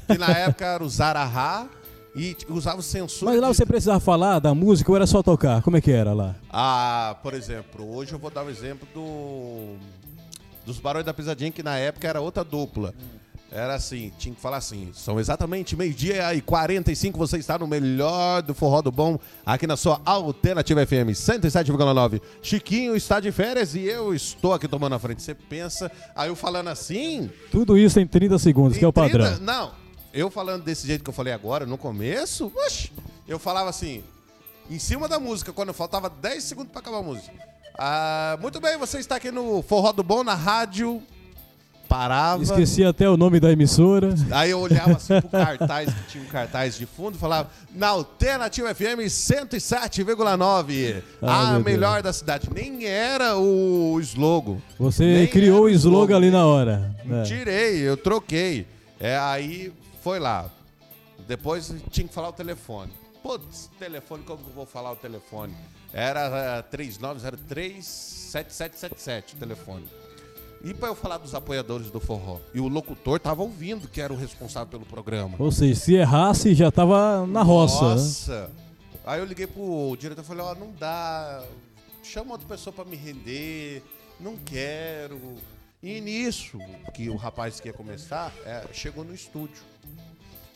E 0.08 0.18
na 0.18 0.30
época 0.30 0.64
era 0.64 0.84
o 0.84 0.88
Zarahá 0.88 1.66
e 2.14 2.36
usava 2.48 2.78
o 2.78 2.82
sensor. 2.82 3.26
Mas 3.26 3.40
lá 3.40 3.50
de... 3.50 3.56
você 3.56 3.66
precisava 3.66 4.00
falar 4.00 4.38
da 4.38 4.54
música 4.54 4.90
ou 4.90 4.96
era 4.96 5.06
só 5.06 5.22
tocar? 5.22 5.62
Como 5.62 5.76
é 5.76 5.80
que 5.80 5.90
era 5.90 6.12
lá? 6.12 6.36
Ah, 6.50 7.16
por 7.22 7.34
exemplo, 7.34 7.96
hoje 7.96 8.12
eu 8.12 8.18
vou 8.18 8.30
dar 8.30 8.42
o 8.42 8.46
um 8.46 8.50
exemplo 8.50 8.86
do 8.94 9.76
dos 10.64 10.78
Barões 10.78 11.04
da 11.04 11.12
Pisadinha, 11.12 11.50
que 11.50 11.62
na 11.62 11.76
época 11.76 12.08
era 12.08 12.20
outra 12.20 12.42
dupla. 12.42 12.94
Era 13.50 13.74
assim, 13.74 14.12
tinha 14.18 14.34
que 14.34 14.40
falar 14.40 14.56
assim, 14.56 14.90
são 14.92 15.20
exatamente 15.20 15.76
meio-dia 15.76 16.34
e 16.34 16.40
45, 16.40 17.16
você 17.16 17.38
está 17.38 17.56
no 17.56 17.68
melhor 17.68 18.42
do 18.42 18.52
forró 18.52 18.82
do 18.82 18.90
bom, 18.90 19.16
aqui 19.46 19.64
na 19.64 19.76
sua 19.76 20.00
Alternativa 20.04 20.84
FM 20.84 21.14
107,9. 21.14 22.20
Chiquinho 22.42 22.96
está 22.96 23.20
de 23.20 23.30
férias 23.30 23.76
e 23.76 23.82
eu 23.82 24.12
estou 24.12 24.52
aqui 24.52 24.66
tomando 24.66 24.94
a 24.96 24.98
frente. 24.98 25.22
Você 25.22 25.34
pensa, 25.34 25.90
aí 26.16 26.28
eu 26.28 26.34
falando 26.34 26.68
assim... 26.68 27.30
Tudo 27.52 27.78
isso 27.78 28.00
em 28.00 28.06
30 28.06 28.38
segundos, 28.40 28.76
que 28.76 28.84
é 28.84 28.88
o 28.88 28.92
30, 28.92 29.08
padrão. 29.08 29.38
Não, 29.38 29.72
eu 30.12 30.28
falando 30.30 30.64
desse 30.64 30.86
jeito 30.86 31.04
que 31.04 31.10
eu 31.10 31.14
falei 31.14 31.32
agora, 31.32 31.64
no 31.64 31.78
começo, 31.78 32.50
oxe, 32.66 32.90
eu 33.28 33.38
falava 33.38 33.70
assim, 33.70 34.02
em 34.68 34.80
cima 34.80 35.06
da 35.06 35.20
música, 35.20 35.52
quando 35.52 35.72
faltava 35.72 36.10
10 36.10 36.42
segundos 36.42 36.72
para 36.72 36.80
acabar 36.80 36.98
a 36.98 37.02
música. 37.02 37.32
Ah, 37.78 38.36
muito 38.40 38.60
bem, 38.60 38.76
você 38.78 38.98
está 38.98 39.16
aqui 39.16 39.30
no 39.30 39.62
Forró 39.62 39.92
do 39.92 40.02
Bom, 40.02 40.24
na 40.24 40.34
rádio. 40.34 41.00
Parava. 41.94 42.42
Esqueci 42.42 42.84
até 42.84 43.08
o 43.08 43.16
nome 43.16 43.38
da 43.38 43.52
emissora. 43.52 44.12
Aí 44.32 44.50
eu 44.50 44.58
olhava 44.58 44.96
assim 44.96 45.20
pro 45.20 45.28
cartaz, 45.30 45.94
que 45.94 46.02
tinha 46.08 46.24
um 46.24 46.26
cartaz 46.26 46.76
de 46.76 46.86
fundo, 46.86 47.16
falava, 47.16 47.48
na 47.72 47.90
Alternativa 47.90 48.74
FM 48.74 49.06
107,9. 49.06 51.04
Ah, 51.22 51.54
a 51.54 51.60
melhor 51.60 52.02
Deus. 52.02 52.02
da 52.02 52.12
cidade. 52.12 52.50
Nem 52.52 52.84
era 52.84 53.36
o 53.36 53.96
slogan. 54.00 54.56
Você 54.76 55.04
Nem 55.04 55.28
criou 55.28 55.66
o 55.66 55.68
slogan, 55.68 56.16
ali 56.16 56.32
na 56.32 56.44
hora. 56.44 56.92
É. 57.08 57.22
Tirei, 57.22 57.76
eu 57.76 57.96
troquei. 57.96 58.66
É, 58.98 59.16
aí 59.16 59.72
foi 60.02 60.18
lá. 60.18 60.50
Depois 61.28 61.72
tinha 61.92 62.08
que 62.08 62.12
falar 62.12 62.30
o 62.30 62.32
telefone. 62.32 62.90
Putz, 63.22 63.70
telefone, 63.78 64.24
como 64.24 64.42
que 64.42 64.50
eu 64.50 64.52
vou 64.52 64.66
falar 64.66 64.90
o 64.90 64.96
telefone? 64.96 65.54
Era 65.92 66.60
3903-7777 66.72 69.04
eh, 69.06 69.22
o 69.32 69.36
telefone. 69.38 69.84
E 70.64 70.72
para 70.72 70.88
eu 70.88 70.94
falar 70.94 71.18
dos 71.18 71.34
apoiadores 71.34 71.90
do 71.90 72.00
forró. 72.00 72.40
E 72.54 72.58
o 72.58 72.66
locutor 72.66 73.20
tava 73.20 73.42
ouvindo 73.42 73.86
que 73.86 74.00
era 74.00 74.10
o 74.10 74.16
responsável 74.16 74.66
pelo 74.68 74.86
programa. 74.86 75.36
Ou 75.38 75.52
seja, 75.52 75.78
se 75.78 75.94
errasse 75.94 76.54
já 76.54 76.72
tava 76.72 77.26
na 77.26 77.42
roça. 77.42 77.82
Né? 77.82 77.90
Nossa! 77.90 78.40
Né? 78.48 78.54
Aí 79.04 79.20
eu 79.20 79.26
liguei 79.26 79.46
pro 79.46 79.94
diretor 80.00 80.22
e 80.22 80.24
falei, 80.24 80.42
ó, 80.42 80.52
oh, 80.52 80.54
não 80.54 80.72
dá. 80.72 81.44
Chama 82.02 82.32
outra 82.32 82.48
pessoa 82.48 82.72
para 82.72 82.86
me 82.86 82.96
render. 82.96 83.82
Não 84.18 84.36
quero. 84.38 85.20
E 85.82 86.00
nisso, 86.00 86.58
que 86.94 87.10
o 87.10 87.16
rapaz 87.16 87.60
que 87.60 87.68
ia 87.68 87.74
começar, 87.74 88.32
é, 88.46 88.64
chegou 88.72 89.04
no 89.04 89.14
estúdio. 89.14 89.62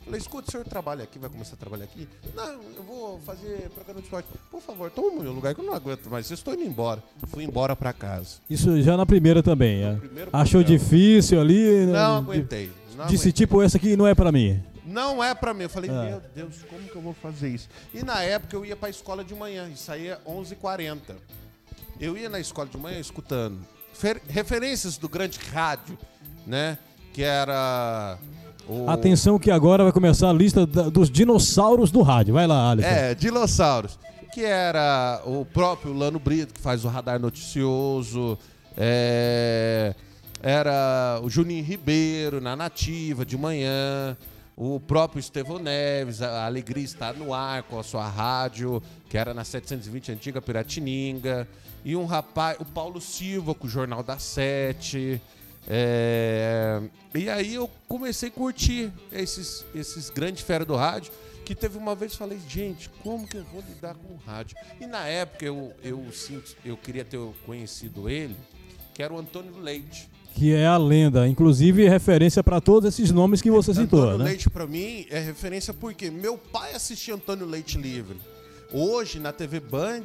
Falei, 0.08 0.20
escuta, 0.22 0.48
o 0.48 0.50
senhor 0.50 0.64
trabalha 0.64 1.04
aqui, 1.04 1.18
vai 1.18 1.28
começar 1.28 1.52
a 1.52 1.58
trabalhar 1.58 1.84
aqui? 1.84 2.08
Não, 2.34 2.62
eu 2.74 2.82
vou 2.82 3.20
fazer 3.26 3.68
programa 3.74 4.00
de 4.00 4.06
esporte. 4.06 4.26
Por 4.50 4.62
favor, 4.62 4.90
toma 4.90 5.22
meu 5.22 5.32
lugar 5.32 5.54
que 5.54 5.60
eu 5.60 5.66
não 5.66 5.74
aguento 5.74 6.08
mais. 6.08 6.30
Eu 6.30 6.34
estou 6.34 6.54
indo 6.54 6.62
embora. 6.62 7.04
Fui 7.26 7.44
embora 7.44 7.76
para 7.76 7.92
casa. 7.92 8.38
Isso 8.48 8.80
já 8.80 8.96
na 8.96 9.04
primeira 9.04 9.42
também, 9.42 9.82
é. 9.82 9.98
Achou 10.32 10.64
difícil 10.64 11.38
ali? 11.38 11.84
Né? 11.84 11.92
Não 11.92 12.16
aguentei. 12.16 12.70
Não 12.96 13.04
disse, 13.04 13.24
aguentei. 13.24 13.32
tipo, 13.32 13.60
essa 13.60 13.76
aqui 13.76 13.98
não 13.98 14.06
é 14.06 14.14
para 14.14 14.32
mim. 14.32 14.58
Não 14.86 15.22
é 15.22 15.34
para 15.34 15.52
mim. 15.52 15.64
Eu 15.64 15.68
falei, 15.68 15.90
ah. 15.90 16.04
meu 16.04 16.22
Deus, 16.34 16.62
como 16.62 16.88
que 16.88 16.96
eu 16.96 17.02
vou 17.02 17.12
fazer 17.12 17.50
isso? 17.50 17.68
E 17.92 18.02
na 18.02 18.22
época 18.22 18.56
eu 18.56 18.64
ia 18.64 18.76
para 18.76 18.88
a 18.88 18.90
escola 18.90 19.22
de 19.22 19.34
manhã, 19.34 19.68
e 19.68 19.76
saía 19.76 20.18
11h40. 20.26 21.16
Eu 22.00 22.16
ia 22.16 22.30
na 22.30 22.40
escola 22.40 22.66
de 22.66 22.78
manhã 22.78 22.98
escutando 22.98 23.58
referências 24.26 24.96
do 24.96 25.06
grande 25.06 25.38
rádio, 25.38 25.98
né? 26.46 26.78
Que 27.12 27.22
era 27.22 28.16
o... 28.68 28.90
Atenção 28.90 29.38
que 29.38 29.50
agora 29.50 29.82
vai 29.82 29.92
começar 29.92 30.28
a 30.28 30.32
lista 30.32 30.66
da, 30.66 30.90
dos 30.90 31.10
dinossauros 31.10 31.90
do 31.90 32.02
rádio. 32.02 32.34
Vai 32.34 32.46
lá, 32.46 32.70
Alisson. 32.70 32.88
É, 32.88 33.14
dinossauros. 33.14 33.98
Que 34.32 34.44
era 34.44 35.22
o 35.24 35.44
próprio 35.44 35.92
Lano 35.92 36.18
Brito, 36.18 36.52
que 36.52 36.60
faz 36.60 36.84
o 36.84 36.88
radar 36.88 37.18
noticioso. 37.18 38.38
É, 38.76 39.94
era 40.42 41.18
o 41.22 41.30
Juninho 41.30 41.64
Ribeiro, 41.64 42.40
na 42.40 42.54
Nativa, 42.54 43.24
de 43.24 43.38
manhã. 43.38 44.16
O 44.54 44.78
próprio 44.78 45.20
Estevão 45.20 45.58
Neves, 45.58 46.20
a 46.20 46.44
Alegria 46.44 46.84
está 46.84 47.12
no 47.12 47.32
ar 47.32 47.62
com 47.62 47.78
a 47.78 47.82
sua 47.82 48.06
rádio, 48.06 48.82
que 49.08 49.16
era 49.16 49.32
na 49.32 49.44
720 49.44 50.12
Antiga 50.12 50.42
Piratininga. 50.42 51.48
E 51.84 51.96
um 51.96 52.04
rapaz, 52.04 52.58
o 52.60 52.64
Paulo 52.64 53.00
Silva, 53.00 53.54
com 53.54 53.66
o 53.66 53.70
Jornal 53.70 54.02
da 54.02 54.18
Sete. 54.18 55.22
É... 55.66 56.80
E 57.14 57.28
aí 57.28 57.54
eu 57.54 57.70
comecei 57.88 58.28
a 58.28 58.32
curtir 58.32 58.92
esses, 59.12 59.64
esses 59.74 60.10
grandes 60.10 60.42
feras 60.42 60.66
do 60.66 60.76
rádio, 60.76 61.12
que 61.44 61.54
teve 61.54 61.78
uma 61.78 61.94
vez 61.94 62.14
falei, 62.14 62.38
gente, 62.46 62.90
como 63.02 63.26
que 63.26 63.38
eu 63.38 63.44
vou 63.44 63.62
lidar 63.66 63.94
com 63.94 64.12
o 64.12 64.16
rádio? 64.26 64.56
E 64.80 64.86
na 64.86 65.06
época 65.06 65.44
eu, 65.44 65.72
eu, 65.82 66.04
sinto, 66.12 66.54
eu 66.64 66.76
queria 66.76 67.04
ter 67.04 67.18
conhecido 67.46 68.08
ele, 68.08 68.36
que 68.94 69.02
era 69.02 69.12
o 69.12 69.18
Antônio 69.18 69.58
Leite. 69.58 70.08
Que 70.34 70.54
é 70.54 70.66
a 70.66 70.76
lenda, 70.76 71.26
inclusive 71.26 71.88
referência 71.88 72.44
para 72.44 72.60
todos 72.60 72.94
esses 72.94 73.10
nomes 73.10 73.40
que 73.40 73.50
você 73.50 73.72
citou. 73.72 74.00
Antônio 74.00 74.18
né? 74.18 74.24
Leite, 74.26 74.50
para 74.50 74.66
mim, 74.66 75.06
é 75.10 75.18
referência 75.18 75.72
porque 75.72 76.10
meu 76.10 76.36
pai 76.36 76.74
assistia 76.74 77.14
Antônio 77.14 77.46
Leite 77.46 77.78
Livre. 77.78 78.18
Hoje, 78.70 79.18
na 79.18 79.32
TV 79.32 79.58
Band, 79.58 80.04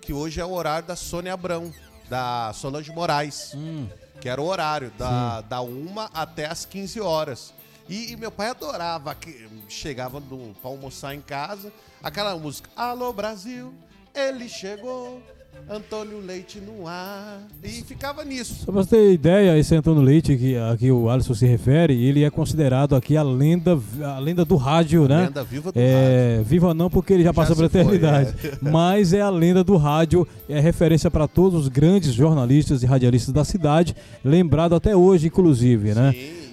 que 0.00 0.12
hoje 0.12 0.40
é 0.40 0.44
o 0.44 0.52
horário 0.52 0.86
da 0.86 0.94
Sônia 0.94 1.34
Abrão, 1.34 1.72
da 2.08 2.52
Solange 2.54 2.92
Moraes. 2.92 3.52
Hum 3.54 3.88
que 4.20 4.28
era 4.28 4.40
o 4.40 4.46
horário, 4.46 4.90
da, 4.98 5.40
da 5.42 5.60
1 5.60 5.94
até 6.12 6.46
as 6.46 6.64
15 6.64 7.00
horas. 7.00 7.54
E, 7.88 8.12
e, 8.12 8.16
meu 8.16 8.32
pai 8.32 8.48
adorava, 8.48 9.14
que 9.14 9.48
chegava 9.68 10.20
para 10.20 10.70
almoçar 10.70 11.14
em 11.14 11.20
casa, 11.20 11.72
aquela 12.02 12.36
música, 12.36 12.68
Alô 12.74 13.12
Brasil, 13.12 13.72
ele 14.12 14.48
chegou, 14.48 15.22
Antônio 15.68 16.20
Leite 16.20 16.60
no 16.60 16.86
ar. 16.86 17.40
E 17.62 17.82
ficava 17.82 18.24
nisso. 18.24 18.64
Só 18.64 18.72
pra 18.72 18.82
você 18.82 18.90
ter 18.90 19.12
ideia, 19.12 19.58
esse 19.58 19.74
Antônio 19.74 20.02
Leite 20.02 20.36
que 20.36 20.56
aqui 20.56 20.90
o 20.90 21.10
Alisson 21.10 21.34
se 21.34 21.46
refere, 21.46 21.92
ele 22.04 22.22
é 22.22 22.30
considerado 22.30 22.94
aqui 22.94 23.16
a 23.16 23.22
lenda, 23.22 23.78
a 24.04 24.18
lenda 24.18 24.44
do 24.44 24.56
rádio, 24.56 25.08
né? 25.08 25.26
Lenda 25.26 25.42
viva 25.42 25.72
do 25.72 25.78
é, 25.78 26.34
rádio. 26.36 26.44
Viva 26.44 26.74
não, 26.74 26.88
porque 26.88 27.12
ele 27.12 27.22
já, 27.22 27.30
já 27.30 27.34
passou 27.34 27.56
pela 27.56 27.66
eternidade. 27.66 28.32
Foi, 28.32 28.50
é. 28.50 28.58
Mas 28.70 29.12
é 29.12 29.20
a 29.20 29.30
lenda 29.30 29.64
do 29.64 29.76
rádio, 29.76 30.26
é 30.48 30.60
referência 30.60 31.10
para 31.10 31.26
todos 31.26 31.62
os 31.62 31.68
grandes 31.68 32.12
jornalistas 32.12 32.82
e 32.82 32.86
radialistas 32.86 33.34
da 33.34 33.44
cidade, 33.44 33.96
lembrado 34.24 34.74
até 34.74 34.94
hoje, 34.94 35.26
inclusive, 35.26 35.94
né? 35.94 36.12
Sim 36.12 36.46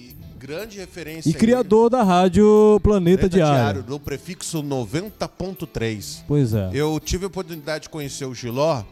grande 0.44 0.78
referência. 0.78 1.30
E 1.30 1.32
criador 1.32 1.88
da 1.88 2.02
rádio 2.02 2.78
Planeta, 2.82 3.20
Planeta 3.20 3.28
Diário. 3.30 3.54
Diário. 3.54 3.82
Do 3.82 3.98
prefixo 3.98 4.62
90.3. 4.62 6.22
Pois 6.28 6.52
é. 6.52 6.68
Eu 6.74 7.00
tive 7.00 7.24
a 7.24 7.28
oportunidade 7.28 7.84
de 7.84 7.88
conhecer 7.88 8.26
o 8.26 8.34
Giló 8.34 8.82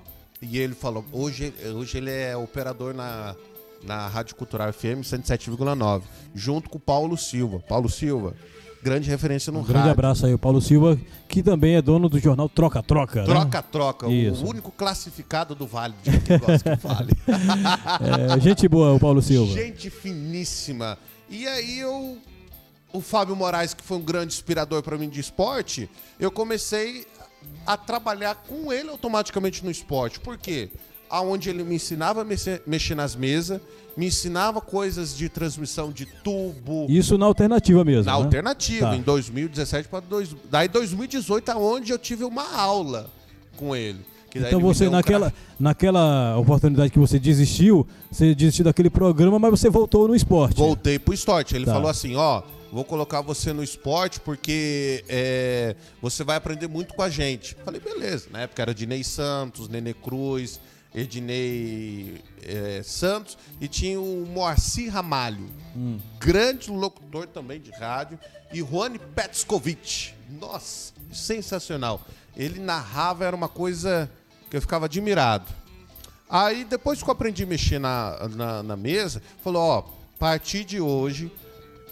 e 0.42 0.58
ele 0.58 0.74
falou, 0.74 1.04
hoje, 1.12 1.54
hoje 1.74 1.98
ele 1.98 2.10
é 2.10 2.36
operador 2.36 2.92
na, 2.92 3.36
na 3.84 4.08
Rádio 4.08 4.34
Cultural 4.34 4.72
FM 4.72 5.02
107,9, 5.02 6.02
junto 6.34 6.68
com 6.68 6.78
o 6.78 6.80
Paulo 6.80 7.16
Silva. 7.16 7.60
Paulo 7.60 7.88
Silva, 7.88 8.34
grande 8.82 9.08
referência 9.08 9.52
no 9.52 9.60
um 9.60 9.62
rádio. 9.62 9.74
grande 9.74 9.90
abraço 9.90 10.26
aí, 10.26 10.34
o 10.34 10.38
Paulo 10.38 10.60
Silva, 10.60 10.98
que 11.28 11.42
também 11.42 11.76
é 11.76 11.82
dono 11.82 12.08
do 12.08 12.18
jornal 12.18 12.48
Troca 12.48 12.82
Troca. 12.82 13.20
Né? 13.20 13.26
Troca 13.26 13.62
Troca, 13.62 14.08
o 14.08 14.48
único 14.48 14.72
classificado 14.72 15.54
do 15.54 15.66
Vale, 15.66 15.94
de 16.02 16.18
quem 16.18 16.38
gosta 16.38 16.76
que 16.76 16.82
fale. 16.82 17.12
é, 18.36 18.40
gente 18.40 18.66
boa, 18.66 18.92
o 18.92 18.98
Paulo 18.98 19.22
Silva. 19.22 19.52
Gente 19.52 19.88
finíssima. 19.90 20.98
E 21.30 21.46
aí 21.46 21.78
eu 21.78 22.18
o 22.92 23.00
Fábio 23.00 23.34
Moraes, 23.34 23.72
que 23.72 23.82
foi 23.82 23.96
um 23.96 24.02
grande 24.02 24.34
inspirador 24.34 24.82
para 24.82 24.98
mim 24.98 25.08
de 25.08 25.18
esporte, 25.18 25.88
eu 26.20 26.30
comecei 26.30 27.06
a 27.66 27.76
trabalhar 27.76 28.34
com 28.34 28.72
ele 28.72 28.90
automaticamente 28.90 29.64
no 29.64 29.70
esporte. 29.70 30.20
Por 30.20 30.36
quê? 30.36 30.70
Aonde 31.08 31.50
ele 31.50 31.62
me 31.62 31.76
ensinava 31.76 32.22
a 32.22 32.24
mexer, 32.24 32.94
nas 32.96 33.14
mesas, 33.14 33.60
me 33.96 34.06
ensinava 34.06 34.60
coisas 34.60 35.16
de 35.16 35.28
transmissão 35.28 35.92
de 35.92 36.06
tubo. 36.06 36.86
Isso 36.88 37.18
na 37.18 37.26
alternativa 37.26 37.84
mesmo. 37.84 38.04
Na 38.04 38.18
né? 38.18 38.24
alternativa, 38.24 38.90
tá. 38.90 38.96
em 38.96 39.02
2017 39.02 39.88
para 39.88 40.00
dois, 40.00 40.34
daí 40.50 40.68
2018 40.68 41.50
aonde 41.50 41.92
eu 41.92 41.98
tive 41.98 42.24
uma 42.24 42.54
aula 42.56 43.10
com 43.56 43.76
ele. 43.76 44.00
Então 44.34 44.60
você 44.60 44.88
um 44.88 44.90
naquela, 44.90 45.32
naquela 45.60 46.38
oportunidade 46.38 46.90
que 46.90 46.98
você 46.98 47.18
desistiu, 47.18 47.86
você 48.10 48.34
desistiu 48.34 48.64
daquele 48.64 48.88
programa, 48.88 49.38
mas 49.38 49.50
você 49.50 49.68
voltou 49.68 50.08
no 50.08 50.14
esporte. 50.14 50.56
Voltei 50.56 50.98
pro 50.98 51.12
esporte. 51.12 51.54
Ele 51.54 51.66
tá. 51.66 51.74
falou 51.74 51.90
assim, 51.90 52.16
ó, 52.16 52.42
vou 52.72 52.84
colocar 52.84 53.20
você 53.20 53.52
no 53.52 53.62
esporte 53.62 54.18
porque 54.18 55.04
é, 55.06 55.76
você 56.00 56.24
vai 56.24 56.36
aprender 56.36 56.66
muito 56.66 56.94
com 56.94 57.02
a 57.02 57.10
gente. 57.10 57.54
Falei, 57.64 57.80
beleza. 57.80 58.28
Na 58.30 58.40
época 58.40 58.62
era 58.62 58.74
Dinei 58.74 59.04
Santos, 59.04 59.68
Nenê 59.68 59.92
Cruz, 59.92 60.58
Ednei 60.94 62.22
é, 62.42 62.82
Santos 62.82 63.36
e 63.60 63.68
tinha 63.68 64.00
o 64.00 64.26
Moacir 64.26 64.90
Ramalho, 64.90 65.48
hum. 65.76 65.98
grande 66.18 66.70
locutor 66.70 67.26
também 67.26 67.60
de 67.60 67.70
rádio, 67.70 68.18
e 68.52 68.60
Juane 68.60 68.98
Petskovic. 68.98 70.14
Nossa, 70.40 70.94
sensacional. 71.12 72.00
Ele 72.34 72.58
narrava, 72.58 73.24
era 73.24 73.36
uma 73.36 73.48
coisa 73.48 74.10
que 74.50 74.56
eu 74.56 74.60
ficava 74.60 74.86
admirado. 74.86 75.46
Aí, 76.28 76.64
depois 76.64 77.02
que 77.02 77.08
eu 77.08 77.12
aprendi 77.12 77.42
a 77.42 77.46
mexer 77.46 77.78
na, 77.78 78.28
na, 78.28 78.62
na 78.62 78.76
mesa, 78.76 79.22
falou: 79.44 79.62
ó, 79.62 79.78
a 79.80 80.18
partir 80.18 80.64
de 80.64 80.80
hoje 80.80 81.30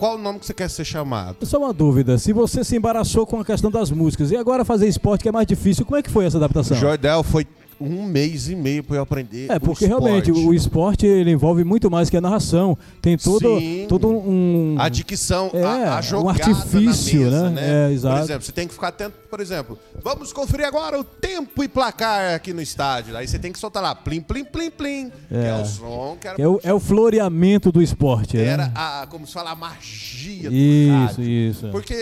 qual 0.00 0.14
o 0.14 0.18
nome 0.18 0.38
que 0.38 0.46
você 0.46 0.54
quer 0.54 0.70
ser 0.70 0.86
chamado? 0.86 1.44
Só 1.44 1.58
uma 1.58 1.74
dúvida. 1.74 2.16
Se 2.16 2.32
você 2.32 2.64
se 2.64 2.74
embaraçou 2.74 3.26
com 3.26 3.38
a 3.38 3.44
questão 3.44 3.70
das 3.70 3.90
músicas 3.90 4.30
e 4.30 4.36
agora 4.36 4.64
fazer 4.64 4.88
esporte 4.88 5.20
que 5.20 5.28
é 5.28 5.32
mais 5.32 5.46
difícil, 5.46 5.84
como 5.84 5.98
é 5.98 6.02
que 6.02 6.08
foi 6.08 6.24
essa 6.24 6.38
adaptação? 6.38 6.74
Jordel 6.74 7.22
foi 7.22 7.46
um 7.80 8.04
mês 8.04 8.48
e 8.48 8.54
meio 8.54 8.84
para 8.84 8.96
eu 8.96 9.02
aprender. 9.02 9.50
É, 9.50 9.58
porque 9.58 9.86
realmente 9.86 10.30
o 10.30 10.52
esporte 10.52 11.06
ele 11.06 11.30
envolve 11.30 11.64
muito 11.64 11.90
mais 11.90 12.10
que 12.10 12.16
a 12.16 12.20
narração. 12.20 12.76
Tem 13.00 13.16
todo, 13.16 13.58
Sim, 13.58 13.86
todo 13.88 14.08
um. 14.08 14.76
A 14.78 14.88
dicção, 14.88 15.50
é, 15.54 15.64
a, 15.64 15.96
a 15.96 16.00
jogada. 16.02 16.26
Um 16.26 16.28
artifício, 16.28 17.22
mesa, 17.22 17.50
né? 17.50 17.60
né? 17.60 17.88
É, 17.88 17.92
exato. 17.92 18.16
Por 18.16 18.24
exemplo, 18.24 18.42
você 18.42 18.52
tem 18.52 18.68
que 18.68 18.74
ficar 18.74 18.88
atento, 18.88 19.16
por 19.30 19.40
exemplo, 19.40 19.78
vamos 20.02 20.32
conferir 20.32 20.66
agora 20.66 21.00
o 21.00 21.04
tempo 21.04 21.64
e 21.64 21.68
placar 21.68 22.34
aqui 22.34 22.52
no 22.52 22.60
estádio. 22.60 23.16
Aí 23.16 23.26
você 23.26 23.38
tem 23.38 23.52
que 23.52 23.58
soltar 23.58 23.82
lá, 23.82 23.94
plim, 23.94 24.20
plim, 24.20 24.44
plim, 24.44 24.70
plim. 24.70 25.12
É. 25.30 25.40
Que 25.40 25.46
é 25.46 25.62
o 25.62 25.64
som 25.64 26.18
que 26.20 26.28
era. 26.28 26.42
É 26.42 26.46
o, 26.46 26.60
é 26.62 26.74
o 26.74 26.80
floreamento 26.80 27.72
do 27.72 27.80
esporte, 27.80 28.36
né? 28.36 28.44
Era, 28.44 28.72
a, 28.74 29.06
como 29.08 29.26
se 29.26 29.32
fala, 29.32 29.52
a 29.52 29.56
magia 29.56 30.50
do 30.50 30.56
isso, 30.56 30.92
rádio. 30.92 31.24
Isso, 31.24 31.60
isso. 31.64 31.68
Porque 31.70 31.96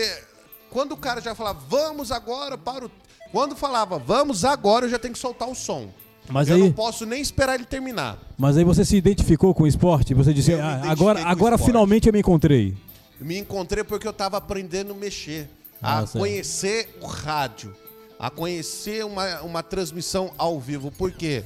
quando 0.69 0.91
o 0.91 0.97
cara 0.97 1.21
já 1.21 1.33
fala, 1.33 1.53
vamos 1.53 2.11
agora 2.11 2.57
para 2.57 2.85
o 2.85 2.91
quando 3.31 3.55
falava, 3.55 3.99
vamos 3.99 4.43
agora, 4.43 4.85
eu 4.85 4.89
já 4.89 4.99
tenho 4.99 5.13
que 5.13 5.19
soltar 5.19 5.49
o 5.49 5.55
som. 5.55 5.89
Mas 6.29 6.47
eu 6.47 6.55
aí, 6.55 6.61
não 6.61 6.71
posso 6.71 7.05
nem 7.05 7.21
esperar 7.21 7.55
ele 7.55 7.65
terminar. 7.65 8.17
Mas 8.37 8.55
aí 8.57 8.63
você 8.63 8.85
se 8.85 8.95
identificou 8.95 9.53
com 9.53 9.63
o 9.63 9.67
esporte? 9.67 10.13
Você 10.13 10.33
disse, 10.33 10.53
ah, 10.53 10.81
agora, 10.85 11.23
agora 11.25 11.57
finalmente 11.57 12.07
eu 12.07 12.13
me 12.13 12.19
encontrei. 12.19 12.77
Me 13.19 13.37
encontrei 13.37 13.83
porque 13.83 14.07
eu 14.07 14.11
estava 14.11 14.37
aprendendo 14.37 14.93
a 14.93 14.95
mexer, 14.95 15.49
a 15.81 16.05
conhecer 16.05 16.97
o 17.01 17.07
rádio, 17.07 17.75
a 18.19 18.29
conhecer 18.29 19.03
uma, 19.03 19.41
uma 19.41 19.63
transmissão 19.63 20.31
ao 20.37 20.59
vivo. 20.59 20.91
Por 20.91 21.11
quê? 21.11 21.43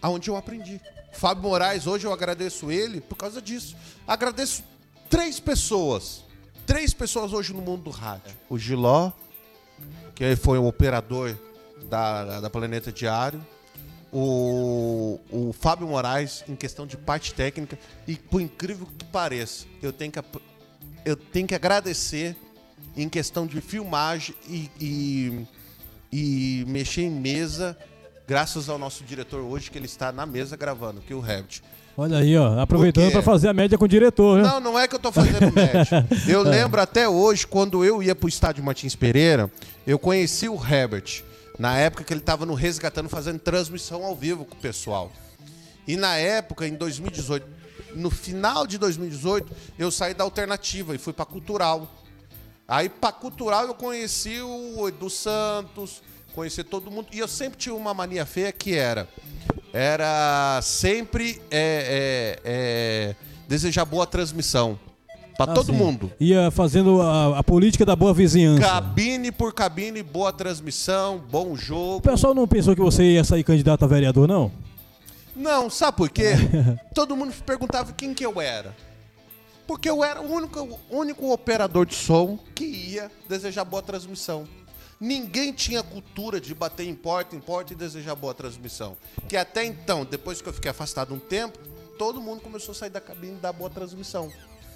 Aonde 0.00 0.30
eu 0.30 0.36
aprendi. 0.36 0.80
Fábio 1.12 1.42
Moraes, 1.42 1.86
hoje 1.86 2.06
eu 2.06 2.12
agradeço 2.12 2.70
ele 2.70 3.00
por 3.00 3.16
causa 3.16 3.40
disso. 3.40 3.76
Agradeço 4.06 4.64
três 5.10 5.38
pessoas. 5.38 6.24
Três 6.66 6.94
pessoas 6.94 7.32
hoje 7.32 7.52
no 7.52 7.60
mundo 7.60 7.84
do 7.84 7.90
rádio. 7.90 8.32
O 8.48 8.58
Giló, 8.58 9.12
que 10.14 10.36
foi 10.36 10.58
o 10.58 10.66
operador 10.66 11.36
da, 11.88 12.40
da 12.40 12.50
Planeta 12.50 12.92
Diário, 12.92 13.44
o, 14.12 15.18
o 15.30 15.52
Fábio 15.52 15.88
Moraes, 15.88 16.44
em 16.46 16.54
questão 16.54 16.86
de 16.86 16.96
parte 16.96 17.32
técnica, 17.32 17.78
e 18.06 18.16
por 18.16 18.40
incrível 18.40 18.86
que 18.98 19.04
pareça, 19.06 19.66
eu 19.82 19.92
tenho 19.92 20.12
que, 20.12 20.20
eu 21.04 21.16
tenho 21.16 21.46
que 21.46 21.54
agradecer 21.54 22.36
em 22.96 23.08
questão 23.08 23.46
de 23.46 23.60
filmagem 23.60 24.34
e, 24.46 24.70
e, 24.78 25.46
e 26.12 26.64
mexer 26.68 27.02
em 27.02 27.10
mesa, 27.10 27.76
graças 28.28 28.68
ao 28.68 28.78
nosso 28.78 29.02
diretor 29.02 29.40
hoje, 29.40 29.70
que 29.70 29.78
ele 29.78 29.86
está 29.86 30.12
na 30.12 30.26
mesa 30.26 30.56
gravando, 30.56 31.00
que 31.00 31.12
é 31.12 31.16
o 31.16 31.20
Revit. 31.20 31.62
Olha 31.96 32.18
aí, 32.18 32.36
ó, 32.38 32.58
aproveitando 32.58 33.12
para 33.12 33.20
fazer 33.20 33.48
a 33.48 33.52
média 33.52 33.76
com 33.76 33.84
o 33.84 33.88
diretor, 33.88 34.38
né? 34.38 34.48
Não, 34.48 34.60
não 34.60 34.78
é 34.78 34.88
que 34.88 34.94
eu 34.94 34.98
tô 34.98 35.12
fazendo 35.12 35.52
média. 35.52 36.06
Eu 36.26 36.42
lembro 36.42 36.80
até 36.80 37.06
hoje, 37.06 37.46
quando 37.46 37.84
eu 37.84 38.02
ia 38.02 38.14
pro 38.14 38.28
estádio 38.28 38.64
Martins 38.64 38.94
Pereira, 38.94 39.50
eu 39.86 39.98
conheci 39.98 40.48
o 40.48 40.54
Herbert, 40.54 41.22
na 41.58 41.76
época 41.76 42.02
que 42.02 42.12
ele 42.12 42.20
tava 42.20 42.46
no 42.46 42.54
Resgatando, 42.54 43.10
fazendo 43.10 43.38
transmissão 43.38 44.04
ao 44.04 44.16
vivo 44.16 44.44
com 44.44 44.54
o 44.54 44.58
pessoal. 44.58 45.12
E 45.86 45.96
na 45.96 46.16
época, 46.16 46.66
em 46.66 46.74
2018, 46.74 47.46
no 47.94 48.10
final 48.10 48.66
de 48.66 48.78
2018, 48.78 49.52
eu 49.78 49.90
saí 49.90 50.14
da 50.14 50.24
alternativa 50.24 50.94
e 50.94 50.98
fui 50.98 51.12
pra 51.12 51.26
Cultural. 51.26 51.92
Aí 52.66 52.88
pra 52.88 53.12
Cultural 53.12 53.66
eu 53.66 53.74
conheci 53.74 54.40
o 54.40 54.88
Edu 54.88 55.10
Santos, 55.10 56.02
conheci 56.34 56.64
todo 56.64 56.90
mundo. 56.90 57.08
E 57.12 57.18
eu 57.18 57.28
sempre 57.28 57.58
tinha 57.58 57.74
uma 57.74 57.92
mania 57.92 58.24
feia 58.24 58.50
que 58.50 58.74
era 58.74 59.06
era 59.72 60.60
sempre 60.62 61.40
é, 61.50 62.38
é, 62.40 62.40
é, 62.44 63.16
desejar 63.48 63.84
boa 63.84 64.06
transmissão. 64.06 64.78
Pra 65.36 65.46
ah, 65.46 65.54
todo 65.54 65.72
sim. 65.72 65.72
mundo. 65.72 66.12
Ia 66.20 66.50
fazendo 66.50 67.00
a, 67.00 67.38
a, 67.38 67.42
política 67.42 67.86
da 67.86 67.96
boa 67.96 68.12
vizinhança. 68.12 68.60
Cabine 68.60 69.32
por 69.32 69.54
cabine, 69.54 70.02
boa 70.02 70.32
transmissão, 70.32 71.18
bom 71.30 71.56
jogo. 71.56 71.96
O 71.96 72.00
pessoal 72.02 72.34
não 72.34 72.46
pensou 72.46 72.74
que 72.74 72.82
você 72.82 73.02
ia 73.02 73.24
sair 73.24 73.42
candidato 73.42 73.82
a 73.84 73.88
vereador, 73.88 74.28
não? 74.28 74.52
Não, 75.34 75.70
sabe 75.70 75.96
por 75.96 76.10
quê? 76.10 76.34
todo 76.94 77.16
mundo 77.16 77.32
perguntava 77.46 77.92
quem 77.92 78.12
que 78.12 78.24
eu 78.24 78.40
era. 78.40 78.76
Porque 79.66 79.88
eu 79.88 80.04
era 80.04 80.20
o 80.20 80.30
único, 80.30 80.78
único 80.90 81.32
operador 81.32 81.86
de 81.86 81.94
som 81.94 82.38
que 82.54 82.64
ia 82.64 83.10
desejar 83.26 83.64
boa 83.64 83.82
transmissão. 83.82 84.44
Ninguém 85.02 85.52
tinha 85.52 85.82
cultura 85.82 86.40
de 86.40 86.54
bater 86.54 86.86
em 86.86 86.94
porta 86.94 87.34
em 87.34 87.40
porta 87.40 87.72
e 87.72 87.76
desejar 87.76 88.14
boa 88.14 88.32
transmissão. 88.32 88.96
Que 89.28 89.36
até 89.36 89.64
então, 89.64 90.06
depois 90.08 90.40
que 90.40 90.48
eu 90.48 90.52
fiquei 90.52 90.70
afastado 90.70 91.12
um 91.12 91.18
tempo, 91.18 91.58
todo 91.98 92.20
mundo 92.20 92.40
começou 92.40 92.70
a 92.70 92.74
sair 92.76 92.90
da 92.90 93.00
cabine 93.00 93.32
e 93.32 93.40
dar 93.40 93.52
boa 93.52 93.68
transmissão. 93.68 94.30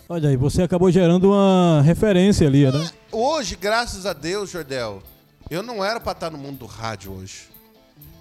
Olha 0.08 0.28
aí, 0.28 0.36
você 0.36 0.62
acabou 0.62 0.90
gerando 0.90 1.28
uma 1.28 1.80
referência 1.82 2.44
ali, 2.44 2.68
né? 2.68 2.90
Hoje, 3.12 3.54
graças 3.54 4.04
a 4.04 4.12
Deus, 4.12 4.50
Jordel, 4.50 5.00
eu 5.48 5.62
não 5.62 5.84
era 5.84 6.00
para 6.00 6.10
estar 6.10 6.30
no 6.30 6.38
mundo 6.38 6.58
do 6.58 6.66
rádio 6.66 7.12
hoje. 7.12 7.42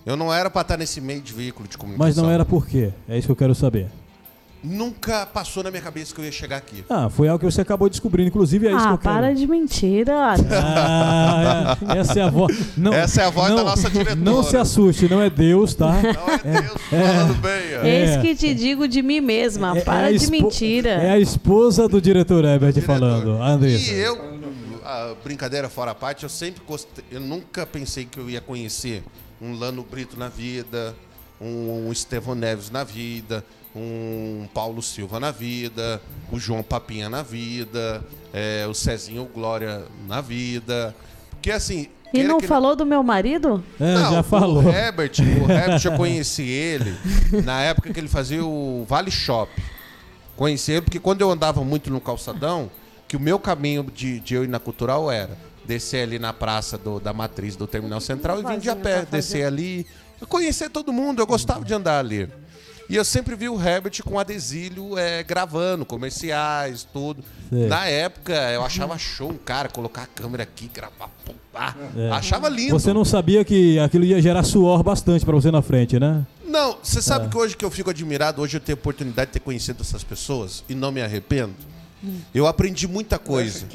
Eu 0.06 0.16
não 0.16 0.32
era 0.32 0.52
para 0.52 0.62
estar 0.62 0.78
nesse 0.78 1.02
meio 1.02 1.22
de 1.22 1.34
veículo 1.34 1.68
de 1.68 1.76
comunicação. 1.76 2.08
Mas 2.08 2.18
não 2.18 2.30
era 2.30 2.46
por 2.46 2.68
quê? 2.68 2.94
É 3.10 3.18
isso 3.18 3.26
que 3.28 3.32
eu 3.32 3.36
quero 3.36 3.56
saber. 3.56 3.90
Nunca 4.66 5.28
passou 5.28 5.64
na 5.64 5.70
minha 5.70 5.82
cabeça 5.82 6.14
que 6.14 6.20
eu 6.20 6.26
ia 6.26 6.32
chegar 6.32 6.58
aqui. 6.58 6.84
Ah, 6.90 7.08
foi 7.08 7.28
algo 7.28 7.40
que 7.40 7.46
você 7.46 7.62
acabou 7.62 7.88
descobrindo, 7.88 8.30
inclusive 8.30 8.68
é 8.68 8.72
isso 8.72 8.80
ah, 8.80 8.88
que 8.88 8.94
eu 8.94 8.98
quero. 8.98 9.14
para 9.14 9.34
de 9.34 9.48
mentira. 9.48 10.36
Ah, 10.58 11.78
essa 11.98 12.20
é 12.20 12.24
a 12.24 12.30
voz. 12.30 12.78
Não, 12.78 12.94
essa 12.94 13.22
é 13.22 13.26
a 13.26 13.30
voz 13.30 13.50
não, 13.50 13.58
da 13.58 13.64
nossa 13.64 13.90
diretora. 13.90 14.16
Não 14.16 14.44
se 14.44 14.58
assuste, 14.58 15.08
não 15.08 15.22
é 15.22 15.30
Deus, 15.30 15.74
tá? 15.74 16.02
Não 16.02 16.30
é 16.30 16.62
Deus 16.62 16.76
é, 16.92 17.14
falando 17.14 17.42
bem. 17.42 17.78
Ó. 17.80 17.86
Eis 17.86 18.18
que 18.18 18.36
te 18.36 18.54
digo 18.54 18.88
de 18.88 19.02
mim 19.02 19.22
mesma, 19.22 19.78
é, 19.78 19.82
para 19.82 20.12
é 20.12 20.18
de 20.18 20.30
mentira. 20.30 20.90
É 20.90 21.12
a 21.12 21.20
esposa 21.20 21.88
do 21.88 22.02
diretor 22.02 22.44
Herbert 22.44 22.74
diretor. 22.74 22.94
falando, 22.94 23.42
Andressa. 23.42 23.92
E 23.92 24.00
eu, 24.00 24.18
a 24.84 25.14
brincadeira 25.24 25.70
fora 25.70 25.92
a 25.92 25.96
parte, 25.96 26.24
eu 26.24 26.30
sempre 26.30 26.62
gostei, 26.66 27.04
eu 27.12 27.20
nunca 27.20 27.66
pensei 27.66 28.06
que 28.06 28.20
eu 28.20 28.30
ia 28.30 28.42
conhecer 28.42 29.04
um 29.42 29.58
Lano 29.58 29.84
Brito 29.84 30.18
na 30.18 30.30
vida, 30.30 30.96
um, 31.40 31.88
um 31.88 31.92
Estevão 31.92 32.36
Neves 32.36 32.70
na 32.70 32.84
vida, 32.84 33.44
um 33.76 34.48
Paulo 34.54 34.82
Silva 34.82 35.20
na 35.20 35.32
vida, 35.32 36.02
o 36.32 36.40
João 36.40 36.64
Papinha 36.64 37.10
na 37.10 37.22
vida, 37.22 38.04
é, 38.34 38.66
o 38.68 38.74
Cezinho 38.74 39.26
Glória 39.26 39.84
na 40.08 40.22
vida. 40.22 40.96
Porque 41.32 41.52
assim. 41.52 41.90
E 42.14 42.24
não 42.24 42.40
que... 42.40 42.48
falou 42.48 42.76
do 42.76 42.86
meu 42.86 43.04
marido? 43.04 43.62
É, 43.80 43.94
não, 43.94 44.14
já 44.14 44.24
falou. 44.24 44.64
O 44.64 44.70
Herbert, 44.70 45.12
o 45.20 45.52
Herbert, 45.52 45.82
eu 45.84 45.98
conheci 45.98 46.44
ele 46.44 46.96
na 47.44 47.62
época 47.62 47.92
que 47.92 48.00
ele 48.00 48.08
fazia 48.08 48.44
o 48.46 48.86
Vale 48.88 49.12
Shop. 49.12 49.52
Conheci 50.38 50.72
ele 50.72 50.82
porque 50.82 51.00
quando 51.00 51.22
eu 51.22 51.30
andava 51.30 51.64
muito 51.64 51.90
no 51.92 52.00
calçadão, 52.00 52.72
que 53.08 53.18
o 53.18 53.20
meu 53.20 53.38
caminho 53.38 53.84
de, 53.84 54.20
de 54.20 54.34
eu 54.34 54.44
ir 54.44 54.48
na 54.48 54.60
cultural 54.60 55.12
era 55.12 55.38
descer 55.66 56.04
ali 56.04 56.20
na 56.20 56.32
praça 56.32 56.78
do, 56.78 57.00
da 57.00 57.12
matriz 57.12 57.56
do 57.56 57.68
Terminal 57.68 58.00
Central 58.00 58.40
e 58.40 58.44
vir 58.44 58.60
de 58.60 58.70
a 58.70 58.76
pé, 58.76 59.06
descer 59.06 59.46
ali. 59.46 59.86
Eu 60.22 60.28
conhecer 60.28 60.70
todo 60.70 60.94
mundo, 60.94 61.22
eu 61.22 61.28
gostava 61.28 61.66
de 61.66 61.74
andar 61.74 62.00
ali. 62.00 62.30
E 62.90 62.96
eu 62.96 63.04
sempre 63.04 63.36
vi 63.36 63.50
o 63.50 63.60
Herbert 63.60 64.04
com 64.04 64.20
adesílio 64.20 64.98
é, 64.98 65.24
gravando 65.24 65.86
comerciais, 65.86 66.88
tudo. 66.92 67.24
Na 67.52 67.86
época, 67.88 68.34
eu 68.52 68.64
achava 68.64 68.98
show 68.98 69.30
um 69.30 69.38
cara 69.38 69.70
colocar 69.70 70.04
a 70.04 70.08
câmera 70.08 70.44
aqui, 70.44 70.70
gravar, 70.72 71.10
pá, 71.52 71.76
é. 71.96 72.10
achava 72.12 72.48
lindo. 72.50 72.78
Você 72.78 72.94
não 72.94 73.06
sabia 73.06 73.44
que 73.44 73.80
aquilo 73.80 74.06
ia 74.06 74.22
gerar 74.22 74.44
suor 74.44 74.84
bastante 74.84 75.26
para 75.26 75.34
você 75.34 75.50
na 75.50 75.62
frente, 75.62 76.00
né? 76.00 76.26
Não, 76.46 76.78
você 76.82 77.02
sabe 77.02 77.26
é. 77.26 77.30
que 77.30 77.38
hoje 77.38 77.58
que 77.58 77.66
eu 77.66 77.72
fico 77.72 77.90
admirado, 77.90 78.42
hoje 78.42 78.58
eu 78.58 78.62
tenho 78.62 78.78
a 78.78 78.80
oportunidade 78.80 79.28
de 79.28 79.34
ter 79.34 79.40
conhecido 79.40 79.82
essas 79.82 80.04
pessoas 80.04 80.64
e 80.70 80.76
não 80.76 80.92
me 80.92 81.02
arrependo. 81.02 81.54
Hum. 82.04 82.20
Eu 82.34 82.46
aprendi 82.46 82.88
muita 82.88 83.18
coisa. 83.18 83.66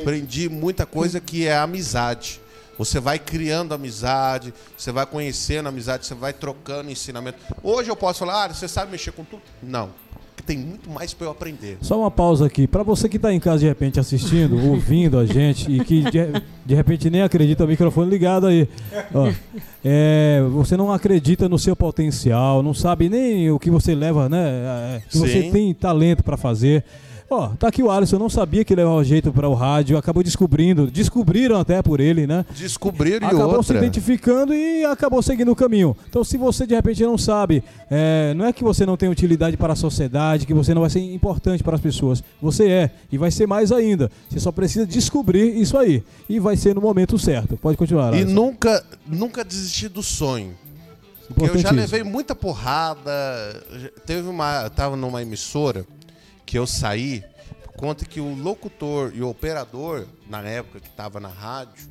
Aprendi 0.00 0.48
muita 0.48 0.86
coisa 0.86 1.20
que 1.20 1.46
é 1.46 1.56
a 1.56 1.62
amizade. 1.62 2.40
Você 2.78 3.00
vai 3.00 3.18
criando 3.18 3.74
amizade, 3.74 4.52
você 4.76 4.90
vai 4.90 5.06
conhecendo 5.06 5.68
amizade, 5.68 6.06
você 6.06 6.14
vai 6.14 6.32
trocando 6.32 6.90
ensinamento. 6.90 7.38
Hoje 7.62 7.90
eu 7.90 7.96
posso 7.96 8.20
falar, 8.20 8.44
ah, 8.44 8.48
você 8.52 8.68
sabe 8.68 8.92
mexer 8.92 9.12
com 9.12 9.24
tudo? 9.24 9.42
Não. 9.62 9.90
Tem 10.46 10.58
muito 10.58 10.90
mais 10.90 11.14
para 11.14 11.26
eu 11.26 11.30
aprender. 11.30 11.78
Só 11.80 11.98
uma 11.98 12.10
pausa 12.10 12.44
aqui. 12.44 12.66
Para 12.66 12.82
você 12.82 13.08
que 13.08 13.16
está 13.16 13.32
em 13.32 13.40
casa 13.40 13.60
de 13.60 13.66
repente 13.66 13.98
assistindo, 13.98 14.58
ouvindo 14.68 15.18
a 15.18 15.24
gente 15.24 15.72
e 15.72 15.82
que 15.82 16.02
de, 16.02 16.42
de 16.66 16.74
repente 16.74 17.08
nem 17.08 17.22
acredita 17.22 17.64
o 17.64 17.66
microfone 17.66 18.10
ligado 18.10 18.46
aí. 18.46 18.68
Ó, 19.14 19.32
é, 19.82 20.42
você 20.52 20.76
não 20.76 20.92
acredita 20.92 21.48
no 21.48 21.58
seu 21.58 21.74
potencial, 21.74 22.62
não 22.62 22.74
sabe 22.74 23.08
nem 23.08 23.50
o 23.50 23.58
que 23.58 23.70
você 23.70 23.94
leva, 23.94 24.28
né? 24.28 24.46
É, 24.96 25.02
que 25.08 25.16
você 25.16 25.44
tem 25.44 25.72
talento 25.72 26.22
para 26.22 26.36
fazer. 26.36 26.84
Ó, 27.28 27.48
tá 27.48 27.68
aqui 27.68 27.82
o 27.82 27.90
Alisson, 27.90 28.16
eu 28.16 28.20
não 28.20 28.28
sabia 28.28 28.64
que 28.64 28.74
levava 28.74 29.02
jeito 29.02 29.32
para 29.32 29.48
o 29.48 29.54
rádio, 29.54 29.96
acabou 29.96 30.22
descobrindo, 30.22 30.90
descobriram 30.90 31.58
até 31.58 31.82
por 31.82 31.98
ele, 31.98 32.26
né? 32.26 32.44
Descobriram 32.56 33.26
e 33.26 33.34
Acabou 33.34 33.62
se 33.62 33.72
identificando 33.72 34.54
e 34.54 34.84
acabou 34.84 35.22
seguindo 35.22 35.50
o 35.50 35.56
caminho. 35.56 35.96
Então, 36.08 36.22
se 36.22 36.36
você 36.36 36.66
de 36.66 36.74
repente 36.74 37.02
não 37.02 37.16
sabe, 37.16 37.64
é, 37.90 38.34
não 38.34 38.44
é 38.44 38.52
que 38.52 38.62
você 38.62 38.84
não 38.84 38.96
tem 38.96 39.08
utilidade 39.08 39.56
para 39.56 39.72
a 39.72 39.76
sociedade, 39.76 40.46
que 40.46 40.52
você 40.52 40.74
não 40.74 40.82
vai 40.82 40.90
ser 40.90 41.00
importante 41.00 41.62
para 41.62 41.76
as 41.76 41.80
pessoas. 41.80 42.22
Você 42.42 42.68
é, 42.68 42.90
e 43.10 43.16
vai 43.16 43.30
ser 43.30 43.46
mais 43.46 43.72
ainda. 43.72 44.10
Você 44.28 44.38
só 44.38 44.52
precisa 44.52 44.86
descobrir 44.86 45.58
isso 45.58 45.78
aí. 45.78 46.02
E 46.28 46.38
vai 46.38 46.56
ser 46.56 46.74
no 46.74 46.80
momento 46.80 47.18
certo. 47.18 47.56
Pode 47.56 47.78
continuar. 47.78 48.08
Alisson. 48.08 48.28
E 48.28 48.32
nunca, 48.32 48.84
nunca 49.06 49.44
desistir 49.44 49.88
do 49.88 50.02
sonho. 50.02 50.54
Porque 51.34 51.56
eu 51.56 51.58
já 51.58 51.70
levei 51.70 52.02
muita 52.02 52.34
porrada. 52.34 53.10
Teve 54.04 54.28
uma. 54.28 54.68
Tava 54.68 54.94
numa 54.94 55.22
emissora 55.22 55.86
que 56.46 56.58
eu 56.58 56.66
saí, 56.66 57.24
conta 57.76 58.04
que 58.04 58.20
o 58.20 58.34
locutor 58.34 59.12
e 59.14 59.22
o 59.22 59.28
operador, 59.28 60.06
na 60.28 60.40
época 60.42 60.80
que 60.80 60.88
estava 60.88 61.20
na 61.20 61.28
rádio, 61.28 61.88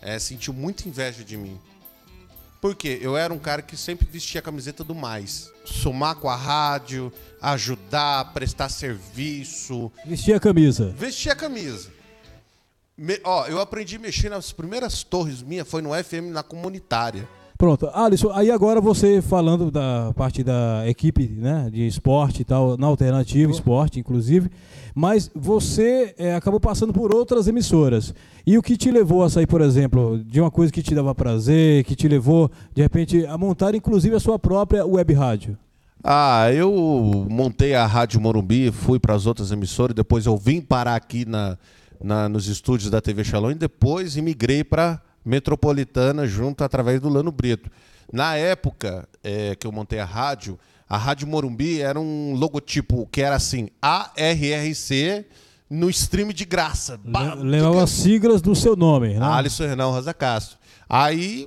é, 0.00 0.18
sentiu 0.18 0.52
muita 0.52 0.88
inveja 0.88 1.24
de 1.24 1.36
mim. 1.36 1.58
Por 2.60 2.74
quê? 2.74 2.98
Eu 3.00 3.16
era 3.16 3.32
um 3.32 3.38
cara 3.38 3.62
que 3.62 3.76
sempre 3.76 4.06
vestia 4.10 4.40
a 4.40 4.42
camiseta 4.42 4.82
do 4.82 4.94
mais. 4.94 5.52
Somar 5.64 6.16
com 6.16 6.28
a 6.28 6.34
rádio, 6.34 7.12
ajudar, 7.40 8.32
prestar 8.32 8.68
serviço. 8.68 9.92
Vestia 10.04 10.36
a 10.36 10.40
camisa. 10.40 10.90
Vestia 10.96 11.32
a 11.32 11.36
camisa. 11.36 11.90
Me, 12.96 13.20
ó, 13.22 13.46
eu 13.46 13.60
aprendi 13.60 13.94
a 13.94 14.00
mexer 14.00 14.28
nas 14.28 14.50
primeiras 14.50 15.04
torres 15.04 15.40
minhas, 15.40 15.68
foi 15.68 15.80
no 15.80 15.90
FM 15.90 16.32
na 16.32 16.42
comunitária. 16.42 17.28
Pronto, 17.58 17.90
Alisson, 17.92 18.30
aí 18.32 18.52
agora 18.52 18.80
você 18.80 19.20
falando 19.20 19.68
da 19.68 20.12
parte 20.14 20.44
da 20.44 20.84
equipe 20.86 21.26
né, 21.26 21.68
de 21.72 21.88
esporte 21.88 22.42
e 22.42 22.44
tal, 22.44 22.78
na 22.78 22.86
alternativa, 22.86 23.50
esporte 23.50 23.98
inclusive, 23.98 24.48
mas 24.94 25.28
você 25.34 26.14
é, 26.16 26.36
acabou 26.36 26.60
passando 26.60 26.92
por 26.92 27.12
outras 27.12 27.48
emissoras. 27.48 28.14
E 28.46 28.56
o 28.56 28.62
que 28.62 28.76
te 28.76 28.92
levou 28.92 29.24
a 29.24 29.28
sair, 29.28 29.48
por 29.48 29.60
exemplo, 29.60 30.22
de 30.24 30.40
uma 30.40 30.52
coisa 30.52 30.72
que 30.72 30.84
te 30.84 30.94
dava 30.94 31.12
prazer, 31.16 31.82
que 31.82 31.96
te 31.96 32.06
levou, 32.06 32.48
de 32.72 32.80
repente, 32.80 33.26
a 33.26 33.36
montar 33.36 33.74
inclusive 33.74 34.14
a 34.14 34.20
sua 34.20 34.38
própria 34.38 34.86
web 34.86 35.12
rádio? 35.12 35.58
Ah, 36.04 36.52
eu 36.52 37.26
montei 37.28 37.74
a 37.74 37.84
Rádio 37.86 38.20
Morumbi, 38.20 38.70
fui 38.70 39.00
para 39.00 39.16
as 39.16 39.26
outras 39.26 39.50
emissoras, 39.50 39.96
depois 39.96 40.26
eu 40.26 40.36
vim 40.36 40.60
parar 40.60 40.94
aqui 40.94 41.24
na, 41.24 41.58
na, 42.00 42.28
nos 42.28 42.46
estúdios 42.46 42.88
da 42.88 43.00
TV 43.00 43.24
Shalom 43.24 43.50
e 43.50 43.56
depois 43.56 44.16
imigrei 44.16 44.62
para 44.62 45.02
metropolitana 45.28 46.26
junto 46.26 46.64
através 46.64 47.00
do 47.00 47.08
Lano 47.08 47.30
Brito. 47.30 47.70
Na 48.10 48.34
época 48.36 49.06
é, 49.22 49.54
que 49.54 49.66
eu 49.66 49.72
montei 49.72 49.98
a 49.98 50.04
rádio, 50.04 50.58
a 50.88 50.96
Rádio 50.96 51.28
Morumbi 51.28 51.82
era 51.82 52.00
um 52.00 52.32
logotipo 52.34 53.06
que 53.12 53.20
era 53.20 53.36
assim, 53.36 53.68
ARRC 53.82 55.26
no 55.68 55.90
stream 55.90 56.30
de 56.30 56.46
graça. 56.46 56.98
Levava 57.36 57.82
as 57.82 57.90
siglas 57.90 58.40
do 58.40 58.56
seu 58.56 58.74
nome, 58.74 59.18
né? 59.18 59.26
Alisson 59.26 59.66
Renan 59.66 59.88
Rosa 59.88 60.14
Castro. 60.14 60.56
Aí, 60.88 61.46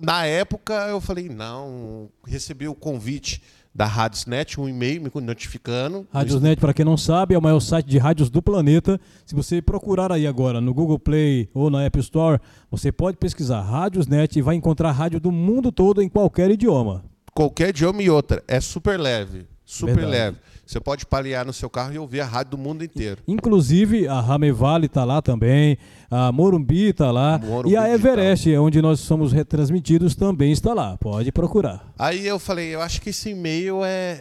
na 0.00 0.24
época, 0.24 0.72
eu 0.88 0.98
falei, 0.98 1.28
não, 1.28 2.08
recebi 2.26 2.66
o 2.66 2.74
convite 2.74 3.42
da 3.74 3.86
Radiosnet, 3.86 4.60
um 4.60 4.68
e-mail 4.68 5.02
me 5.02 5.10
notificando. 5.20 6.06
Radiosnet, 6.12 6.60
para 6.60 6.72
quem 6.72 6.84
não 6.84 6.96
sabe, 6.96 7.34
é 7.34 7.38
o 7.38 7.42
maior 7.42 7.60
site 7.60 7.86
de 7.86 7.98
rádios 7.98 8.30
do 8.30 8.40
planeta. 8.40 9.00
Se 9.26 9.34
você 9.34 9.60
procurar 9.60 10.12
aí 10.12 10.26
agora 10.26 10.60
no 10.60 10.72
Google 10.72 10.98
Play 10.98 11.48
ou 11.52 11.68
na 11.68 11.82
App 11.82 11.98
Store, 11.98 12.40
você 12.70 12.92
pode 12.92 13.16
pesquisar 13.16 13.60
Radiosnet 13.62 14.38
e 14.38 14.42
vai 14.42 14.54
encontrar 14.54 14.92
rádio 14.92 15.18
do 15.18 15.32
mundo 15.32 15.72
todo 15.72 16.00
em 16.00 16.08
qualquer 16.08 16.50
idioma. 16.50 17.04
Qualquer 17.34 17.70
idioma 17.70 18.00
e 18.00 18.08
outra. 18.08 18.44
É 18.46 18.60
super 18.60 18.98
leve 18.98 19.46
super 19.64 19.94
Verdade. 19.94 20.12
leve. 20.12 20.36
Você 20.66 20.80
pode 20.80 21.04
paliar 21.04 21.44
no 21.44 21.52
seu 21.52 21.68
carro 21.68 21.92
e 21.92 21.98
ouvir 21.98 22.20
a 22.20 22.24
rádio 22.24 22.52
do 22.52 22.58
mundo 22.58 22.82
inteiro. 22.82 23.22
Inclusive, 23.28 24.08
a 24.08 24.20
Ramevale 24.20 24.86
está 24.86 25.04
lá 25.04 25.20
também, 25.20 25.76
a 26.10 26.32
Morumbi 26.32 26.88
está 26.90 27.10
lá, 27.10 27.38
Morumbi 27.38 27.74
e 27.74 27.76
a 27.76 27.82
Digital. 27.86 28.12
Everest, 28.12 28.56
onde 28.56 28.80
nós 28.80 29.00
somos 29.00 29.32
retransmitidos, 29.32 30.14
também 30.14 30.52
está 30.52 30.72
lá. 30.72 30.96
Pode 30.96 31.30
procurar. 31.30 31.92
Aí 31.98 32.26
eu 32.26 32.38
falei, 32.38 32.74
eu 32.74 32.80
acho 32.80 33.00
que 33.02 33.10
esse 33.10 33.30
e-mail 33.30 33.84
é, 33.84 34.20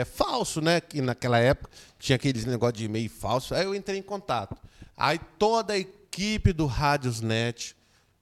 é 0.00 0.06
falso, 0.12 0.60
né? 0.60 0.80
Que 0.80 1.00
naquela 1.00 1.38
época 1.38 1.70
tinha 1.98 2.16
aqueles 2.16 2.44
negócio 2.44 2.74
de 2.76 2.84
e-mail 2.86 3.08
falso. 3.08 3.54
Aí 3.54 3.64
eu 3.64 3.74
entrei 3.74 3.98
em 3.98 4.02
contato. 4.02 4.56
Aí 4.96 5.20
toda 5.38 5.74
a 5.74 5.78
equipe 5.78 6.52
do 6.52 6.66
Radiosnet 6.66 7.76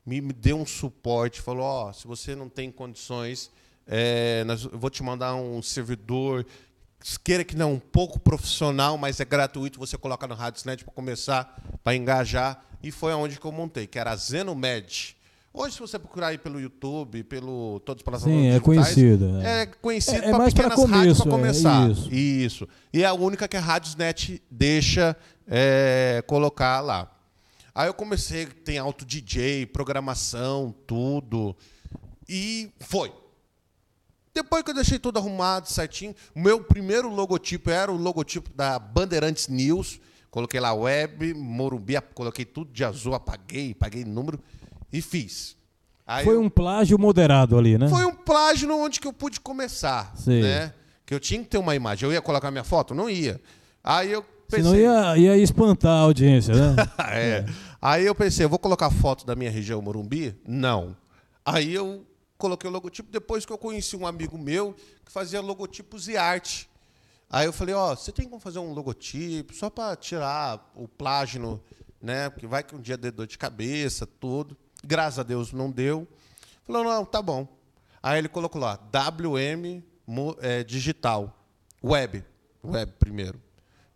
me, 0.05 0.21
me 0.21 0.33
deu 0.33 0.59
um 0.59 0.67
suporte, 0.67 1.41
falou, 1.41 1.65
ó, 1.65 1.93
se 1.93 2.07
você 2.07 2.35
não 2.35 2.49
tem 2.49 2.71
condições, 2.71 3.51
é, 3.87 4.45
nós- 4.45 4.65
eu 4.65 4.79
vou 4.79 4.91
te 4.91 5.03
mandar 5.03 5.35
um 5.35 5.63
servidor, 5.63 6.45
queira 7.23 7.45
que 7.45 7.55
não, 7.57 7.75
um 7.75 7.79
pouco 7.79 8.19
profissional, 8.19 8.97
mas 8.97 9.21
é 9.21 9.25
gratuito, 9.25 9.79
você 9.79 9.97
coloca 9.99 10.27
no 10.27 10.35
Radiosnet 10.35 10.85
para 10.85 10.95
começar, 10.95 11.63
para 11.83 11.95
engajar. 11.95 12.65
E 12.83 12.91
foi 12.91 13.13
aonde 13.13 13.39
que 13.39 13.47
eu 13.47 13.53
montei, 13.53 13.87
que 13.87 13.99
era 13.99 14.13
a 14.13 14.17
Zenomed. 14.17 15.17
Hoje, 15.53 15.75
se 15.75 15.81
você 15.81 15.99
procurar 15.99 16.29
aí 16.29 16.39
pelo 16.39 16.61
YouTube, 16.61 17.23
pelo 17.25 17.81
todas 17.85 18.01
as 18.01 18.05
plataformas 18.05 18.39
Sim, 18.41 18.47
é 18.49 18.59
digitais, 18.59 18.63
conhecida, 18.65 19.27
né? 19.29 19.63
É 19.63 19.67
conhecido 19.67 20.17
É- 20.17 20.27
é 20.27 20.29
para 20.31 20.39
mais 20.39 20.53
pra 20.55 20.65
pequenas 20.71 20.91
rádios 20.91 21.21
para 21.21 21.31
começo, 21.31 21.69
é, 21.69 21.71
começar. 21.71 21.91
isso. 21.91 22.13
Isso. 22.15 22.69
E 22.93 23.03
é 23.03 23.07
a 23.07 23.13
única 23.15 23.47
que 23.47 23.57
a 23.57 23.61
Radiosnet 23.61 24.43
deixa 24.51 25.17
é, 25.47 26.25
colocar 26.27 26.81
lá. 26.81 27.11
Aí 27.75 27.87
eu 27.89 27.95
comecei, 27.95 28.47
tem 28.47 28.79
auto 28.79 29.05
DJ, 29.05 29.67
programação, 29.67 30.75
tudo. 30.87 31.55
E 32.29 32.71
foi. 32.81 33.13
Depois 34.35 34.65
que 34.65 34.71
eu 34.71 34.75
deixei 34.75 34.99
tudo 34.99 35.19
arrumado, 35.19 35.69
certinho, 35.69 36.13
o 36.35 36.41
meu 36.41 36.61
primeiro 36.61 37.09
logotipo 37.09 37.71
era 37.71 37.93
o 37.93 37.97
logotipo 37.97 38.51
da 38.53 38.81
Bandeirantes 38.81 39.47
News. 39.47 40.01
Coloquei 40.29 40.59
lá 40.59 40.75
web, 40.75 41.33
Morumbi, 41.35 41.95
coloquei 42.13 42.45
tudo 42.45 42.73
de 42.73 42.85
azul, 42.85 43.15
apaguei, 43.15 43.73
paguei 43.73 44.05
número 44.05 44.41
e 44.93 45.01
fiz. 45.01 45.57
Aí 46.05 46.25
Foi 46.25 46.37
um 46.37 46.51
plágio 46.51 46.99
moderado 46.99 47.57
ali, 47.57 47.79
né? 47.79 47.89
foi 47.89 48.05
um 48.05 48.15
plágio 48.15 48.69
no 48.69 48.77
onde 48.77 48.99
que 48.99 49.07
eu 49.07 49.13
pude 49.13 49.41
começar, 49.41 50.13
Sim. 50.17 50.43
né? 50.43 50.75
Que 51.07 51.15
eu 51.15 51.21
tinha 51.21 51.41
que 51.41 51.49
ter 51.49 51.59
uma 51.59 51.77
imagem. 51.77 52.09
Eu 52.09 52.13
ia 52.13 52.21
colocar 52.21 52.51
minha 52.51 52.65
foto? 52.65 52.93
Não 52.93 53.09
ia. 53.09 53.41
Aí 53.85 54.11
eu 54.11 54.25
pensei... 54.51 54.65
Senão 54.65 54.77
ia, 54.77 55.17
ia 55.17 55.37
espantar 55.39 55.93
a 55.93 56.01
audiência, 56.01 56.55
né? 56.55 56.77
é. 57.13 57.47
Aí 57.81 58.05
eu 58.05 58.15
pensei, 58.15 58.45
eu 58.45 58.49
vou 58.49 58.59
colocar 58.59 58.91
foto 58.91 59.25
da 59.25 59.37
minha 59.37 59.51
região 59.51 59.81
Morumbi? 59.81 60.35
Não. 60.47 60.97
Aí 61.45 61.73
eu 61.73 62.05
coloquei 62.45 62.69
o 62.69 62.73
logotipo 62.73 63.11
depois 63.11 63.47
que 63.47 63.53
eu 63.55 63.57
conheci 63.57 63.97
um 63.97 64.07
amigo 64.07 64.37
meu 64.37 64.77
que 65.03 65.11
fazia 65.11 65.41
logotipos 65.41 66.09
e 66.09 66.17
arte. 66.19 66.69
Aí 67.31 67.47
eu 67.47 67.55
falei, 67.55 67.75
ó, 67.75 67.97
você 67.97 68.13
tem 68.13 68.29
como 68.29 68.39
fazer 68.39 68.59
um 68.59 68.75
logotipo 68.75 69.55
só 69.55 69.71
para 69.71 69.97
tirar 69.97 70.71
o 70.75 70.87
plágio, 70.87 71.59
né? 72.03 72.29
Porque 72.29 72.47
vai 72.47 72.63
que 72.63 72.77
um 72.77 72.81
dia 72.83 72.99
dê 72.99 73.11
dor 73.11 73.27
de 73.27 73.39
cabeça, 73.39 74.07
tudo. 74.07 74.55
Graças 74.85 75.19
a 75.19 75.23
Deus 75.23 75.55
não 75.55 75.71
deu. 75.71 76.07
Falou, 76.65 76.85
não, 76.85 77.03
tá 77.03 77.23
bom. 77.23 77.49
Aí 78.03 78.19
ele 78.19 78.29
colocou 78.29 78.61
lá, 78.61 78.75
WM 78.75 79.83
é, 80.43 80.63
Digital, 80.63 81.35
Web, 81.83 82.23
Web 82.63 82.93
primeiro. 82.99 83.41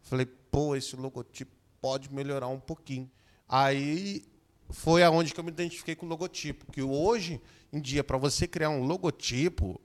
Falei, 0.00 0.24
pô, 0.24 0.74
esse 0.74 0.96
logotipo 0.96 1.52
pode 1.82 2.10
melhorar 2.10 2.48
um 2.48 2.58
pouquinho. 2.58 3.10
Aí 3.46 4.24
foi 4.70 5.02
aonde 5.02 5.34
que 5.34 5.38
eu 5.38 5.44
me 5.44 5.50
identifiquei 5.50 5.94
com 5.94 6.06
o 6.06 6.08
logotipo. 6.08 6.72
Que 6.72 6.80
hoje 6.80 7.42
em 7.72 7.80
dia, 7.80 8.02
para 8.02 8.16
você 8.16 8.46
criar 8.46 8.70
um 8.70 8.84
logotipo 8.84 9.80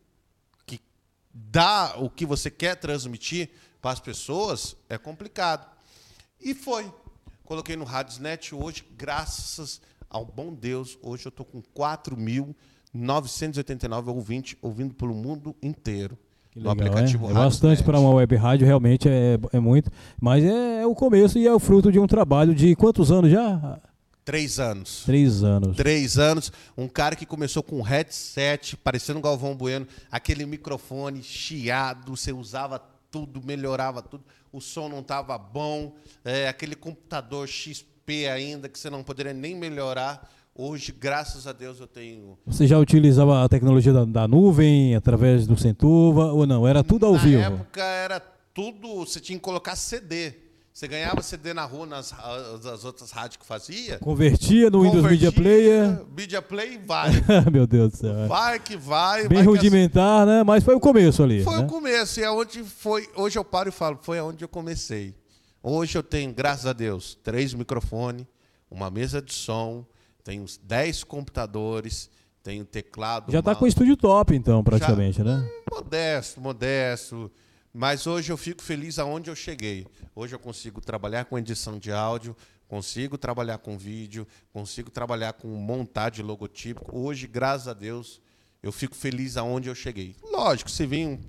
que 0.65 0.79
dá 1.33 1.95
o 1.97 2.09
que 2.09 2.25
você 2.25 2.49
quer 2.49 2.75
transmitir 2.75 3.49
para 3.81 3.91
as 3.91 3.99
pessoas, 3.99 4.77
é 4.89 4.97
complicado. 4.97 5.67
E 6.39 6.53
foi. 6.53 6.89
Coloquei 7.43 7.75
no 7.75 7.83
Radiosnet 7.83 8.55
hoje, 8.55 8.85
graças 8.97 9.81
ao 10.09 10.25
bom 10.25 10.53
Deus, 10.53 10.97
hoje 11.01 11.25
eu 11.25 11.29
estou 11.29 11.45
com 11.45 11.61
4.989 11.61 14.07
ouvintes 14.07 14.55
ouvindo 14.61 14.93
pelo 14.93 15.13
mundo 15.13 15.53
inteiro. 15.61 16.17
Que 16.51 16.59
no 16.59 16.69
legal, 16.69 16.87
aplicativo 16.87 17.27
é? 17.27 17.31
É 17.31 17.33
bastante 17.33 17.83
para 17.83 17.99
uma 17.99 18.11
web 18.11 18.33
rádio, 18.35 18.65
realmente 18.65 19.09
é, 19.09 19.37
é 19.51 19.59
muito. 19.59 19.91
Mas 20.21 20.43
é, 20.43 20.83
é 20.83 20.87
o 20.87 20.93
começo 20.93 21.37
e 21.37 21.47
é 21.47 21.53
o 21.53 21.59
fruto 21.59 21.91
de 21.91 21.99
um 21.99 22.07
trabalho 22.07 22.55
de 22.55 22.75
quantos 22.75 23.11
anos 23.11 23.29
já? 23.31 23.81
Três 24.25 24.59
anos. 24.59 25.03
Três 25.05 25.43
anos. 25.43 25.75
Três 25.75 26.17
anos, 26.17 26.51
um 26.77 26.88
cara 26.88 27.15
que 27.15 27.25
começou 27.25 27.62
com 27.62 27.79
um 27.79 27.81
headset, 27.81 28.77
parecendo 28.77 29.19
um 29.19 29.21
Galvão 29.21 29.55
Bueno, 29.55 29.86
aquele 30.09 30.45
microfone 30.45 31.21
chiado, 31.21 32.15
você 32.15 32.31
usava 32.31 32.81
tudo, 33.12 33.41
melhorava 33.43 34.01
tudo, 34.01 34.23
o 34.51 34.62
som 34.62 34.88
não 34.88 34.99
estava 34.99 35.38
bom, 35.38 35.93
é, 36.23 36.47
aquele 36.47 36.75
computador 36.75 37.47
XP 37.47 38.27
ainda, 38.27 38.69
que 38.69 38.79
você 38.79 38.89
não 38.89 39.03
poderia 39.03 39.33
nem 39.33 39.55
melhorar. 39.55 40.29
Hoje, 40.55 40.91
graças 40.91 41.47
a 41.47 41.51
Deus, 41.51 41.79
eu 41.79 41.88
tenho. 41.88 42.38
Você 42.45 42.67
já 42.67 42.77
utilizava 42.77 43.43
a 43.43 43.49
tecnologia 43.49 43.91
da, 43.91 44.05
da 44.05 44.27
nuvem 44.27 44.95
através 44.95 45.47
do 45.47 45.57
Centuva 45.57 46.31
ou 46.31 46.45
não? 46.45 46.67
Era 46.67 46.83
tudo 46.83 47.07
ao 47.07 47.13
Na 47.13 47.17
vivo. 47.19 47.41
época 47.41 47.81
era 47.83 48.19
tudo, 48.53 48.97
você 48.97 49.19
tinha 49.19 49.38
que 49.38 49.43
colocar 49.43 49.75
CD. 49.75 50.42
Você 50.73 50.88
ganhava 50.88 51.21
CD 51.21 51.53
na 51.53 51.65
rua 51.65 51.86
nas, 51.86 52.12
nas 52.63 52.83
outras 52.83 53.12
rádios 53.12 53.38
que 53.38 53.45
fazia. 53.45 53.99
Convertia 53.99 54.71
no 54.71 54.81
Windows 54.81 55.03
Media 55.03 55.31
Player. 55.31 56.01
Media 56.17 56.41
Play 56.41 56.79
vai. 56.83 57.12
Meu 57.53 57.67
Deus 57.67 57.91
do 57.91 57.97
céu. 57.97 58.27
Vai 58.27 58.59
que 58.59 58.75
vai. 58.75 59.27
Bem 59.27 59.38
vai 59.38 59.45
rudimentar, 59.45 60.25
né? 60.25 60.43
Mas 60.43 60.63
foi 60.63 60.73
o 60.73 60.79
começo 60.79 61.21
ali. 61.21 61.43
Foi 61.43 61.59
né? 61.59 61.65
o 61.65 61.67
começo, 61.67 62.19
e 62.19 62.23
é 62.23 62.31
onde 62.31 62.63
foi. 62.63 63.07
Hoje 63.15 63.38
eu 63.38 63.45
paro 63.45 63.69
e 63.69 63.71
falo, 63.71 63.99
foi 64.01 64.17
aonde 64.17 64.43
eu 64.43 64.49
comecei. 64.49 65.13
Hoje 65.62 65.95
eu 65.95 66.01
tenho, 66.01 66.33
graças 66.33 66.65
a 66.65 66.73
Deus, 66.73 67.19
três 67.23 67.53
microfones, 67.53 68.25
uma 68.69 68.89
mesa 68.89 69.21
de 69.21 69.31
som, 69.31 69.86
tenho 70.23 70.43
10 70.63 71.03
computadores, 71.03 72.09
tenho 72.41 72.65
teclado. 72.65 73.31
Já 73.31 73.39
está 73.39 73.53
com 73.53 73.65
o 73.65 73.67
estúdio 73.67 73.95
top, 73.95 74.36
então, 74.36 74.63
praticamente, 74.63 75.21
né? 75.21 75.47
Modesto, 75.71 76.41
modesto. 76.41 77.31
Mas 77.73 78.05
hoje 78.05 78.31
eu 78.31 78.38
fico 78.38 78.62
feliz 78.62 78.99
aonde 78.99 79.31
eu 79.31 79.36
cheguei. 79.36 79.88
Hoje 80.15 80.36
eu 80.36 80.39
consigo 80.39 80.79
trabalhar 80.79 81.25
com 81.25 81.39
edição 81.39 81.79
de 81.79 81.91
áudio, 81.91 82.38
consigo 82.67 83.17
trabalhar 83.17 83.57
com 83.57 83.75
vídeo, 83.79 84.27
consigo 84.51 84.91
trabalhar 84.91 85.33
com 85.33 85.47
montagem 85.47 86.17
de 86.17 86.21
logotipo. 86.21 86.86
Hoje, 86.95 87.25
graças 87.25 87.67
a 87.67 87.73
Deus, 87.73 88.21
eu 88.62 88.71
fico 88.71 88.95
feliz 88.95 89.38
aonde 89.38 89.69
eu 89.69 89.75
cheguei. 89.75 90.15
Lógico, 90.21 90.69
se 90.69 90.86
vim 90.86 91.19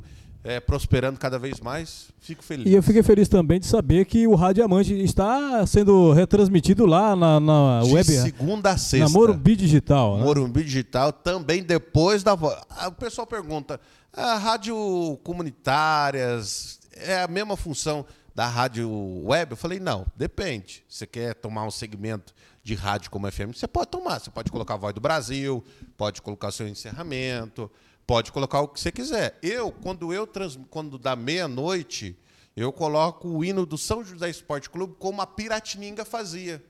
é, 0.44 0.61
prosperando 0.61 1.18
cada 1.18 1.38
vez 1.38 1.59
mais, 1.59 2.09
fico 2.20 2.44
feliz. 2.44 2.66
E 2.66 2.74
eu 2.74 2.83
fiquei 2.83 3.02
feliz 3.02 3.28
também 3.28 3.59
de 3.59 3.66
saber 3.66 4.04
que 4.04 4.26
o 4.28 4.35
Rádio 4.35 4.62
Amante 4.62 4.92
está 5.02 5.66
sendo 5.66 6.12
retransmitido 6.12 6.85
lá 6.85 7.16
na, 7.16 7.40
na 7.40 7.80
de 7.83 7.94
web, 7.94 8.04
segunda 8.12 8.70
a 8.72 8.76
sexta. 8.76 9.07
na 9.07 9.11
Morumbi 9.11 9.57
Digital. 9.57 10.18
né? 10.18 10.24
Morumbi 10.24 10.62
Digital, 10.62 11.12
também 11.12 11.62
depois 11.62 12.22
da. 12.22 12.37
Ah, 12.68 12.88
O 12.88 12.92
pessoal 12.92 13.26
pergunta: 13.26 13.80
a 14.12 14.37
rádio 14.37 15.18
comunitárias 15.24 16.78
é 16.92 17.22
a 17.22 17.28
mesma 17.28 17.57
função 17.57 18.04
da 18.35 18.46
rádio 18.46 18.90
web? 19.24 19.52
Eu 19.52 19.57
falei: 19.57 19.80
não, 19.80 20.07
depende. 20.16 20.85
Você 20.88 21.07
quer 21.07 21.35
tomar 21.35 21.64
um 21.64 21.70
segmento 21.70 22.35
de 22.62 22.74
rádio 22.74 23.11
como 23.11 23.30
FM? 23.30 23.54
Você 23.54 23.66
pode 23.66 23.88
tomar. 23.88 24.20
Você 24.20 24.30
pode 24.30 24.50
colocar 24.50 24.74
a 24.74 24.76
voz 24.76 24.94
do 24.94 25.00
Brasil, 25.00 25.64
pode 25.96 26.20
colocar 26.22 26.48
o 26.48 26.52
seu 26.52 26.68
encerramento, 26.68 27.70
pode 28.06 28.32
colocar 28.32 28.60
o 28.60 28.68
que 28.68 28.80
você 28.80 28.92
quiser. 28.92 29.38
Eu, 29.42 29.72
quando 29.72 30.12
eu 30.12 30.26
trans, 30.26 30.58
quando 30.70 30.98
dá 30.98 31.16
meia-noite, 31.16 32.16
eu 32.56 32.72
coloco 32.72 33.28
o 33.28 33.44
hino 33.44 33.66
do 33.66 33.76
São 33.76 34.04
José 34.04 34.30
Esporte 34.30 34.70
Clube 34.70 34.94
como 34.98 35.20
a 35.20 35.26
Piratininga 35.26 36.04
fazia. 36.04 36.64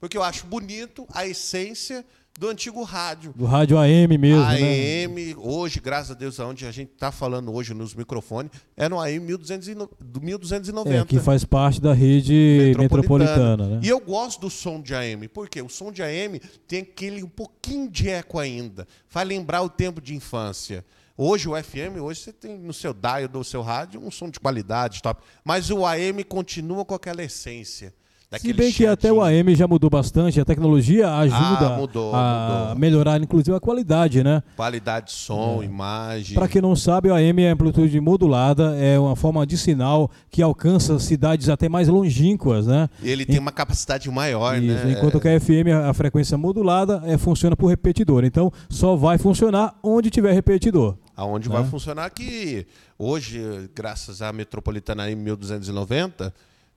Porque 0.00 0.16
eu 0.16 0.22
acho 0.22 0.46
bonito 0.46 1.06
a 1.12 1.26
essência 1.26 2.04
do 2.38 2.48
antigo 2.48 2.82
rádio. 2.82 3.32
Do 3.36 3.44
Rádio 3.44 3.78
AM 3.78 4.16
mesmo, 4.16 4.40
né? 4.40 5.04
AM, 5.04 5.34
hoje, 5.36 5.80
graças 5.80 6.10
a 6.10 6.14
Deus, 6.14 6.40
aonde 6.40 6.66
a 6.66 6.72
gente 6.72 6.92
está 6.92 7.12
falando 7.12 7.52
hoje 7.52 7.74
nos 7.74 7.94
microfones, 7.94 8.50
é 8.76 8.88
no 8.88 9.00
AM 9.00 9.20
1200 9.20 9.68
do 10.00 10.20
1290. 10.20 10.98
É, 10.98 11.04
que 11.04 11.20
faz 11.20 11.44
parte 11.44 11.80
da 11.80 11.92
rede 11.92 12.74
metropolitana, 12.78 13.66
né? 13.68 13.80
E 13.82 13.88
eu 13.88 14.00
gosto 14.00 14.40
do 14.40 14.50
som 14.50 14.80
de 14.80 14.94
AM, 14.94 15.28
porque 15.28 15.60
o 15.60 15.68
som 15.68 15.92
de 15.92 16.02
AM 16.02 16.40
tem 16.66 16.80
aquele 16.80 17.22
um 17.22 17.28
pouquinho 17.28 17.90
de 17.90 18.08
eco 18.08 18.38
ainda. 18.38 18.86
Faz 19.06 19.28
lembrar 19.28 19.62
o 19.62 19.68
tempo 19.68 20.00
de 20.00 20.14
infância. 20.14 20.84
Hoje 21.16 21.48
o 21.48 21.62
FM, 21.62 22.00
hoje 22.00 22.20
você 22.20 22.32
tem 22.32 22.58
no 22.58 22.72
seu 22.72 22.94
dial 22.94 23.28
do 23.28 23.44
seu 23.44 23.60
rádio 23.60 24.02
um 24.02 24.10
som 24.10 24.30
de 24.30 24.40
qualidade, 24.40 25.02
top. 25.02 25.22
Mas 25.44 25.70
o 25.70 25.84
AM 25.84 26.24
continua 26.24 26.84
com 26.84 26.94
aquela 26.94 27.22
essência. 27.22 27.94
Se 28.38 28.46
daquele 28.48 28.52
bem 28.54 28.72
que 28.72 28.86
até 28.86 29.12
o. 29.12 29.22
AM 29.22 29.54
já 29.54 29.68
mudou 29.68 29.90
bastante, 29.90 30.40
a 30.40 30.44
tecnologia 30.44 31.12
ajuda 31.16 31.74
Ah, 31.74 31.76
mudou, 31.78 32.14
a 32.14 32.58
mudou. 32.68 32.78
melhorar, 32.80 33.20
inclusive, 33.20 33.56
a 33.56 33.60
qualidade, 33.60 34.24
né? 34.24 34.42
Qualidade 34.56 35.06
de 35.06 35.12
som, 35.12 35.62
imagem. 35.62 36.34
Para 36.34 36.48
quem 36.48 36.62
não 36.62 36.74
sabe, 36.74 37.10
o 37.10 37.14
AM 37.14 37.42
é 37.42 37.50
amplitude 37.50 38.00
modulada, 38.00 38.74
é 38.76 38.98
uma 38.98 39.14
forma 39.14 39.46
de 39.46 39.56
sinal 39.58 40.10
que 40.30 40.40
alcança 40.42 40.98
cidades 40.98 41.48
até 41.48 41.68
mais 41.68 41.88
longínquas, 41.88 42.66
né? 42.66 42.88
Ele 43.02 43.26
tem 43.26 43.38
uma 43.38 43.52
capacidade 43.52 44.10
maior, 44.10 44.56
Isso, 44.56 44.86
né? 44.86 44.92
enquanto 44.92 45.20
que 45.20 45.28
a 45.28 45.38
FM, 45.40 45.68
a 45.88 45.92
frequência 45.92 46.38
modulada, 46.38 47.02
é, 47.04 47.18
funciona 47.18 47.54
por 47.56 47.66
repetidor. 47.68 48.24
Então, 48.24 48.50
só 48.70 48.96
vai 48.96 49.18
funcionar 49.18 49.74
onde 49.82 50.10
tiver 50.10 50.32
repetidor. 50.32 50.96
Aonde 51.14 51.48
né? 51.48 51.56
vai 51.56 51.64
funcionar 51.64 52.08
que 52.10 52.66
hoje, 52.98 53.68
graças 53.74 54.22
à 54.22 54.32
metropolitana 54.32 55.10
em 55.10 55.14
1290, 55.14 56.32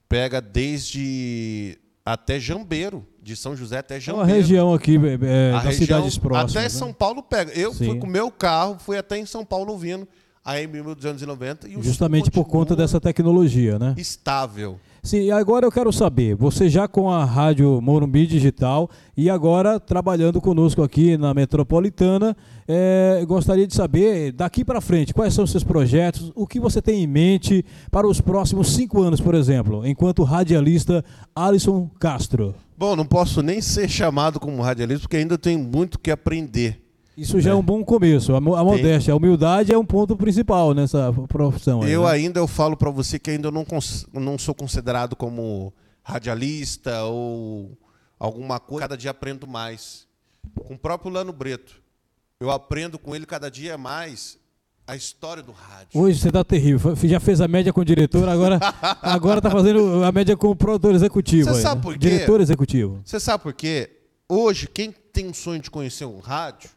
pega 0.08 0.40
desde 0.40 1.78
até 2.04 2.38
Jambeiro, 2.38 3.04
de 3.20 3.34
São 3.34 3.56
José 3.56 3.78
até 3.78 3.96
É 3.96 4.00
Jambeiro. 4.00 4.28
uma 4.28 4.34
região 4.36 4.72
aqui 4.74 4.96
é, 5.22 5.50
A 5.50 5.54
das 5.56 5.64
região- 5.78 5.98
cidades 5.98 6.18
próximas. 6.18 6.52
Até 6.52 6.62
né? 6.62 6.68
São 6.68 6.92
Paulo 6.92 7.22
pega. 7.22 7.52
Eu 7.52 7.72
Sim. 7.74 7.86
fui 7.86 7.98
com 7.98 8.06
o 8.06 8.10
meu 8.10 8.30
carro, 8.30 8.76
fui 8.78 8.96
até 8.96 9.18
em 9.18 9.26
São 9.26 9.44
Paulo 9.44 9.72
ouvindo 9.72 10.06
a 10.44 10.60
M 10.60 10.72
1290 10.72 11.68
e 11.68 11.82
Justamente 11.82 12.30
por 12.30 12.44
conta 12.44 12.76
dessa 12.76 13.00
tecnologia, 13.00 13.78
né? 13.78 13.94
estável. 13.98 14.78
Sim, 15.06 15.30
agora 15.30 15.64
eu 15.64 15.70
quero 15.70 15.92
saber, 15.92 16.34
você 16.34 16.68
já 16.68 16.88
com 16.88 17.08
a 17.08 17.24
Rádio 17.24 17.80
Morumbi 17.80 18.26
Digital 18.26 18.90
e 19.16 19.30
agora 19.30 19.78
trabalhando 19.78 20.40
conosco 20.40 20.82
aqui 20.82 21.16
na 21.16 21.32
Metropolitana, 21.32 22.36
é, 22.66 23.24
gostaria 23.24 23.68
de 23.68 23.72
saber, 23.72 24.32
daqui 24.32 24.64
para 24.64 24.80
frente, 24.80 25.14
quais 25.14 25.32
são 25.32 25.44
os 25.44 25.52
seus 25.52 25.62
projetos, 25.62 26.32
o 26.34 26.44
que 26.44 26.58
você 26.58 26.82
tem 26.82 27.04
em 27.04 27.06
mente 27.06 27.64
para 27.88 28.04
os 28.04 28.20
próximos 28.20 28.74
cinco 28.74 29.00
anos, 29.00 29.20
por 29.20 29.36
exemplo, 29.36 29.86
enquanto 29.86 30.24
radialista 30.24 31.04
Alisson 31.36 31.88
Castro. 32.00 32.52
Bom, 32.76 32.96
não 32.96 33.06
posso 33.06 33.42
nem 33.42 33.60
ser 33.60 33.88
chamado 33.88 34.40
como 34.40 34.60
radialista 34.60 35.02
porque 35.02 35.18
ainda 35.18 35.38
tenho 35.38 35.60
muito 35.60 36.00
que 36.00 36.10
aprender. 36.10 36.84
Isso 37.16 37.40
já 37.40 37.52
é, 37.52 37.54
um 37.54 37.62
bom 37.62 37.82
começo, 37.82 38.34
a, 38.34 38.36
a 38.36 38.40
modéstia, 38.40 39.12
a 39.12 39.16
humildade 39.16 39.72
é 39.72 39.78
um 39.78 39.84
ponto 39.84 40.14
principal 40.16 40.74
nessa 40.74 41.10
profissão. 41.28 41.82
aí, 41.82 41.90
Eu 41.90 42.02
né? 42.02 42.10
ainda 42.10 42.40
eu 42.40 42.46
falo 42.46 42.76
para 42.76 42.90
você 42.90 43.18
que 43.18 43.30
ainda 43.30 43.50
não, 43.50 43.64
não 44.12 44.38
sou 44.38 44.54
considerado 44.54 45.16
como 45.16 45.72
radialista 46.02 47.04
ou 47.04 47.76
alguma 48.18 48.60
coisa. 48.60 48.82
Cada 48.82 48.96
dia 48.96 49.10
aprendo 49.10 49.46
mais. 49.46 50.06
Com 50.66 50.74
o 50.74 50.78
próprio 50.78 51.10
Lano 51.10 51.32
Breto. 51.32 51.80
Eu 52.38 52.50
aprendo 52.50 52.98
com 52.98 53.16
ele 53.16 53.24
cada 53.24 53.50
dia 53.50 53.78
mais 53.78 54.38
a 54.86 54.94
história 54.94 55.42
do 55.42 55.52
rádio. 55.52 55.88
Hoje 55.94 56.20
você 56.20 56.30
tá 56.30 56.44
terrível. 56.44 56.94
Já 56.94 57.18
fez 57.18 57.40
a 57.40 57.48
média 57.48 57.72
com 57.72 57.80
o 57.80 57.84
diretor, 57.84 58.28
agora, 58.28 58.60
agora 59.02 59.40
tá 59.40 59.50
fazendo 59.50 60.04
a 60.04 60.12
média 60.12 60.36
com 60.36 60.50
o 60.50 60.56
produtor 60.56 60.94
executivo. 60.94 61.52
Você 61.52 61.62
sabe 61.62 61.76
né? 61.76 61.82
por 61.82 61.92
quê? 61.94 61.98
Diretor 61.98 62.40
executivo. 62.40 63.00
Você 63.04 63.18
sabe 63.18 63.42
por 63.42 63.54
quê? 63.54 63.90
Hoje, 64.28 64.68
quem 64.68 64.92
tem 65.12 65.26
um 65.26 65.34
sonho 65.34 65.60
de 65.60 65.70
conhecer 65.70 66.04
um 66.04 66.18
rádio 66.18 66.70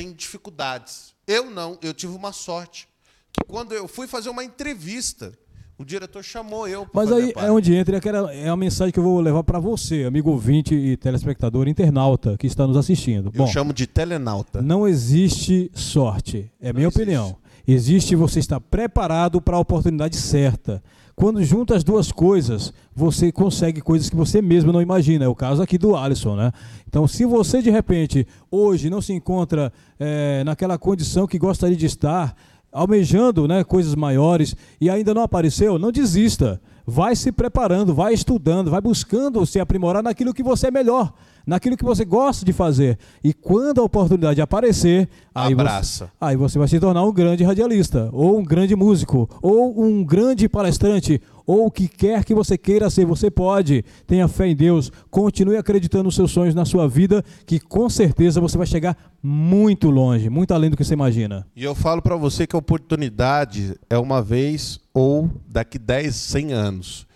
tem 0.00 0.12
dificuldades. 0.12 1.14
Eu 1.26 1.50
não, 1.50 1.78
eu 1.82 1.92
tive 1.92 2.14
uma 2.14 2.32
sorte. 2.32 2.88
Que 3.32 3.44
quando 3.46 3.72
eu 3.72 3.86
fui 3.86 4.06
fazer 4.06 4.30
uma 4.30 4.42
entrevista, 4.42 5.32
o 5.78 5.84
diretor 5.84 6.22
chamou 6.24 6.66
eu 6.66 6.86
para 6.86 7.02
Mas 7.04 7.12
aí 7.12 7.32
parte. 7.34 7.46
é 7.46 7.52
onde 7.52 7.74
entra, 7.74 7.98
aquela, 7.98 8.32
é 8.34 8.48
a 8.48 8.56
mensagem 8.56 8.92
que 8.92 8.98
eu 8.98 9.02
vou 9.04 9.20
levar 9.20 9.44
para 9.44 9.58
você, 9.58 10.04
amigo 10.04 10.30
ouvinte 10.30 10.74
e 10.74 10.96
telespectador 10.96 11.68
internauta 11.68 12.36
que 12.38 12.46
está 12.46 12.66
nos 12.66 12.76
assistindo. 12.78 13.26
Eu 13.26 13.32
Bom, 13.32 13.46
chamo 13.46 13.72
de 13.74 13.86
telenauta. 13.86 14.62
não 14.62 14.88
existe 14.88 15.70
sorte, 15.74 16.50
é 16.60 16.72
minha 16.72 16.86
existe. 16.88 17.02
opinião. 17.02 17.36
Existe 17.68 18.16
você 18.16 18.38
estar 18.40 18.58
preparado 18.58 19.40
para 19.40 19.56
a 19.56 19.60
oportunidade 19.60 20.16
certa. 20.16 20.82
Quando 21.20 21.44
junta 21.44 21.76
as 21.76 21.84
duas 21.84 22.10
coisas, 22.10 22.72
você 22.96 23.30
consegue 23.30 23.82
coisas 23.82 24.08
que 24.08 24.16
você 24.16 24.40
mesmo 24.40 24.72
não 24.72 24.80
imagina. 24.80 25.26
É 25.26 25.28
o 25.28 25.34
caso 25.34 25.60
aqui 25.60 25.76
do 25.76 25.94
Alisson, 25.94 26.34
né? 26.34 26.50
Então, 26.88 27.06
se 27.06 27.26
você 27.26 27.60
de 27.60 27.68
repente 27.68 28.26
hoje 28.50 28.88
não 28.88 29.02
se 29.02 29.12
encontra 29.12 29.70
eh, 29.98 30.42
naquela 30.46 30.78
condição 30.78 31.26
que 31.26 31.38
gostaria 31.38 31.76
de 31.76 31.84
estar, 31.84 32.34
almejando 32.72 33.46
né, 33.46 33.62
coisas 33.62 33.94
maiores 33.94 34.56
e 34.80 34.88
ainda 34.88 35.12
não 35.12 35.22
apareceu, 35.22 35.78
não 35.78 35.92
desista. 35.92 36.58
Vai 36.86 37.14
se 37.14 37.30
preparando, 37.30 37.94
vai 37.94 38.14
estudando, 38.14 38.70
vai 38.70 38.80
buscando 38.80 39.44
se 39.44 39.60
aprimorar 39.60 40.02
naquilo 40.02 40.32
que 40.32 40.42
você 40.42 40.68
é 40.68 40.70
melhor, 40.70 41.12
naquilo 41.50 41.76
que 41.76 41.84
você 41.84 42.04
gosta 42.04 42.44
de 42.46 42.52
fazer. 42.52 42.96
E 43.24 43.34
quando 43.34 43.80
a 43.80 43.82
oportunidade 43.82 44.40
aparecer, 44.40 45.08
aí 45.34 45.52
você, 45.52 45.60
Abraça. 45.60 46.12
aí 46.20 46.36
você 46.36 46.56
vai 46.60 46.68
se 46.68 46.78
tornar 46.78 47.02
um 47.02 47.12
grande 47.12 47.42
radialista, 47.42 48.08
ou 48.12 48.38
um 48.38 48.44
grande 48.44 48.76
músico, 48.76 49.28
ou 49.42 49.84
um 49.84 50.04
grande 50.04 50.48
palestrante, 50.48 51.20
ou 51.44 51.66
o 51.66 51.70
que 51.70 51.88
quer 51.88 52.24
que 52.24 52.32
você 52.32 52.56
queira 52.56 52.88
ser, 52.88 53.04
você 53.04 53.32
pode. 53.32 53.84
Tenha 54.06 54.28
fé 54.28 54.46
em 54.46 54.54
Deus, 54.54 54.92
continue 55.10 55.56
acreditando 55.56 56.04
nos 56.04 56.14
seus 56.14 56.30
sonhos 56.30 56.54
na 56.54 56.64
sua 56.64 56.86
vida, 56.86 57.24
que 57.44 57.58
com 57.58 57.90
certeza 57.90 58.40
você 58.40 58.56
vai 58.56 58.66
chegar 58.68 58.96
muito 59.20 59.90
longe, 59.90 60.30
muito 60.30 60.54
além 60.54 60.70
do 60.70 60.76
que 60.76 60.84
você 60.84 60.94
imagina. 60.94 61.44
E 61.56 61.64
eu 61.64 61.74
falo 61.74 62.00
para 62.00 62.14
você 62.14 62.46
que 62.46 62.54
a 62.54 62.60
oportunidade 62.60 63.74
é 63.90 63.98
uma 63.98 64.22
vez 64.22 64.78
ou 64.94 65.28
daqui 65.48 65.80
10, 65.80 66.14
100 66.14 66.52
anos. 66.52 67.09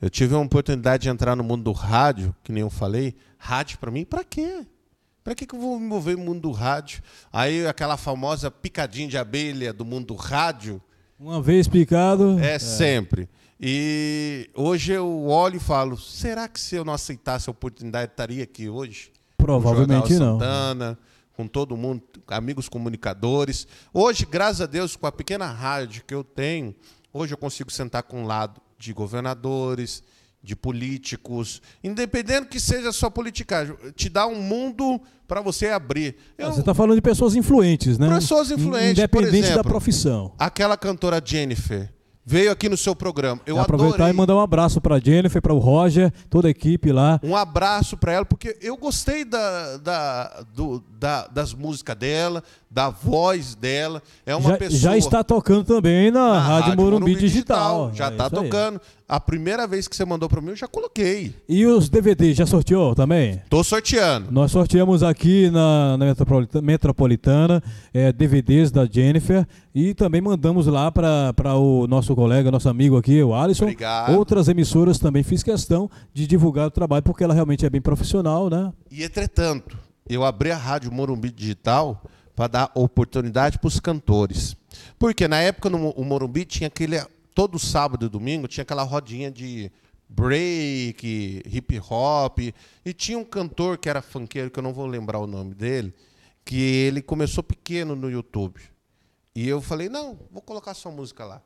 Eu 0.00 0.08
tive 0.08 0.34
uma 0.34 0.44
oportunidade 0.44 1.02
de 1.02 1.08
entrar 1.10 1.36
no 1.36 1.44
mundo 1.44 1.64
do 1.64 1.72
rádio, 1.72 2.34
que 2.42 2.52
nem 2.52 2.62
eu 2.62 2.70
falei. 2.70 3.14
Rádio 3.36 3.78
para 3.78 3.90
mim, 3.90 4.04
para 4.04 4.24
quê? 4.24 4.66
Para 5.22 5.34
que, 5.34 5.46
que 5.46 5.54
eu 5.54 5.60
vou 5.60 5.78
me 5.78 5.86
mover 5.86 6.16
no 6.16 6.24
mundo 6.24 6.40
do 6.40 6.50
rádio? 6.50 7.02
Aí 7.30 7.66
aquela 7.66 7.98
famosa 7.98 8.50
picadinha 8.50 9.06
de 9.06 9.18
abelha 9.18 9.72
do 9.72 9.84
mundo 9.84 10.06
do 10.06 10.14
rádio 10.14 10.80
Uma 11.18 11.42
vez 11.42 11.66
explicado, 11.66 12.38
é, 12.38 12.58
sempre. 12.58 13.28
E 13.60 14.48
hoje 14.54 14.92
eu 14.92 15.26
olho 15.26 15.56
e 15.56 15.60
falo: 15.60 15.98
será 15.98 16.48
que 16.48 16.58
se 16.58 16.76
eu 16.76 16.84
não 16.84 16.94
aceitasse 16.94 17.50
a 17.50 17.52
oportunidade, 17.52 18.10
estaria 18.10 18.42
aqui 18.42 18.70
hoje? 18.70 19.12
provavelmente 19.36 20.02
com 20.02 20.06
o 20.06 20.08
Jornal 20.08 20.32
não. 20.32 20.38
Santana, 20.38 20.98
com 21.34 21.46
todo 21.46 21.76
mundo, 21.76 22.02
amigos 22.28 22.68
comunicadores. 22.68 23.66
Hoje, 23.92 24.26
graças 24.26 24.60
a 24.60 24.66
Deus, 24.66 24.96
com 24.96 25.06
a 25.06 25.12
pequena 25.12 25.46
rádio 25.46 26.04
que 26.06 26.14
eu 26.14 26.22
tenho, 26.22 26.74
hoje 27.12 27.34
eu 27.34 27.38
consigo 27.38 27.70
sentar 27.70 28.02
com 28.02 28.22
um 28.22 28.26
lado 28.26 28.60
de 28.80 28.92
governadores, 28.94 30.02
de 30.42 30.56
políticos, 30.56 31.60
independente 31.84 32.48
que 32.48 32.58
seja 32.58 32.90
só 32.92 33.10
politicagem, 33.10 33.76
te 33.94 34.08
dá 34.08 34.26
um 34.26 34.40
mundo 34.40 34.98
para 35.28 35.42
você 35.42 35.68
abrir. 35.68 36.16
Eu- 36.38 36.50
Você 36.50 36.60
está 36.60 36.72
falando 36.72 36.94
de 36.96 37.02
pessoas 37.02 37.36
influentes, 37.36 37.98
né? 37.98 38.08
Pessoas 38.08 38.50
influentes, 38.50 38.92
Independente 38.92 39.30
por 39.30 39.32
da 39.32 39.38
exemplo. 39.50 39.64
profissão. 39.70 40.32
Aquela 40.38 40.78
cantora 40.78 41.20
Jennifer 41.22 41.92
veio 42.24 42.50
aqui 42.50 42.68
no 42.70 42.76
seu 42.76 42.96
programa. 42.96 43.40
Eu 43.44 43.58
aproveitar 43.60 43.96
adorei. 43.96 44.12
e 44.14 44.16
mandar 44.16 44.34
um 44.34 44.40
abraço 44.40 44.80
para 44.80 44.98
Jennifer, 44.98 45.42
para 45.42 45.52
o 45.52 45.58
Roger, 45.58 46.10
toda 46.30 46.48
a 46.48 46.50
equipe 46.50 46.90
lá. 46.90 47.20
Um 47.22 47.36
abraço 47.36 47.96
para 47.98 48.12
ela, 48.12 48.24
porque 48.24 48.56
eu 48.62 48.76
gostei 48.78 49.24
da, 49.26 49.76
da, 49.76 50.42
do- 50.54 50.82
da- 50.98 51.26
das 51.26 51.52
músicas 51.52 51.96
dela, 51.96 52.42
da 52.70 52.88
voz 52.88 53.54
dela. 53.56 54.00
É 54.24 54.34
uma 54.36 54.50
já, 54.50 54.56
pessoa. 54.56 54.78
já 54.80 54.96
está 54.96 55.24
tocando 55.24 55.64
também 55.64 56.10
na, 56.10 56.34
na 56.34 56.38
Rádio, 56.40 56.76
Morumbi, 56.76 57.16
Digital. 57.16 57.90
Já 57.92 58.06
É 58.06 58.10
está 58.12 58.26
isso 58.28 58.38
aí. 58.38 58.42
tocando. 58.44 58.80
A 59.08 59.18
primeira 59.18 59.66
vez 59.66 59.88
que 59.88 59.96
você 59.96 60.04
mandou 60.04 60.28
para 60.28 60.40
mim, 60.40 60.50
eu 60.50 60.56
já 60.56 60.68
coloquei. 60.68 61.34
E 61.48 61.66
os 61.66 61.88
DVDs, 61.88 62.36
já 62.36 62.46
sorteou 62.46 62.94
também? 62.94 63.42
Tô 63.50 63.64
sorteando. 63.64 64.30
Nós 64.30 64.52
sorteamos 64.52 65.02
aqui 65.02 65.50
na, 65.50 65.96
na 65.96 66.04
Metropolita- 66.06 66.62
Metropolitana 66.62 67.60
eh, 67.92 68.12
DVDs 68.12 68.70
da 68.70 68.86
Jennifer 68.86 69.44
e 69.74 69.94
também 69.94 70.20
mandamos 70.20 70.68
lá 70.68 70.92
para 70.92 71.56
o 71.56 71.88
nosso 71.88 72.14
colega, 72.14 72.52
nosso 72.52 72.68
amigo 72.68 72.96
aqui, 72.96 73.20
o 73.20 73.34
Alisson. 73.34 73.64
Obrigado. 73.64 74.14
Outras 74.16 74.46
emissoras 74.46 74.96
também 75.00 75.24
fiz 75.24 75.42
questão 75.42 75.90
de 76.14 76.24
divulgar 76.24 76.68
o 76.68 76.70
trabalho, 76.70 77.02
porque 77.02 77.24
ela 77.24 77.34
realmente 77.34 77.66
é 77.66 77.70
bem 77.70 77.80
profissional, 77.80 78.48
né? 78.48 78.72
E 78.92 79.02
entretanto, 79.02 79.76
eu 80.08 80.24
abri 80.24 80.52
a 80.52 80.56
Rádio 80.56 80.92
Morumbi 80.92 81.32
Digital 81.32 82.00
para 82.40 82.48
dar 82.48 82.72
oportunidade 82.74 83.58
para 83.58 83.68
os 83.68 83.78
cantores. 83.78 84.56
Porque 84.98 85.28
na 85.28 85.42
época 85.42 85.68
no, 85.68 85.90
o 85.90 86.02
Morumbi 86.02 86.46
tinha 86.46 86.68
aquele. 86.68 86.96
Todo 87.34 87.58
sábado 87.58 88.06
e 88.06 88.08
domingo 88.08 88.48
tinha 88.48 88.62
aquela 88.62 88.82
rodinha 88.82 89.30
de 89.30 89.70
break, 90.08 91.42
hip 91.44 91.78
hop. 91.90 92.38
E 92.82 92.94
tinha 92.94 93.18
um 93.18 93.24
cantor 93.24 93.76
que 93.76 93.90
era 93.90 94.00
funkeiro, 94.00 94.50
que 94.50 94.58
eu 94.58 94.62
não 94.62 94.72
vou 94.72 94.86
lembrar 94.86 95.18
o 95.18 95.26
nome 95.26 95.52
dele, 95.52 95.92
que 96.42 96.58
ele 96.58 97.02
começou 97.02 97.44
pequeno 97.44 97.94
no 97.94 98.10
YouTube. 98.10 98.58
E 99.34 99.46
eu 99.46 99.60
falei, 99.60 99.90
não, 99.90 100.18
vou 100.30 100.40
colocar 100.40 100.72
sua 100.72 100.90
música 100.90 101.26
lá. 101.26 101.42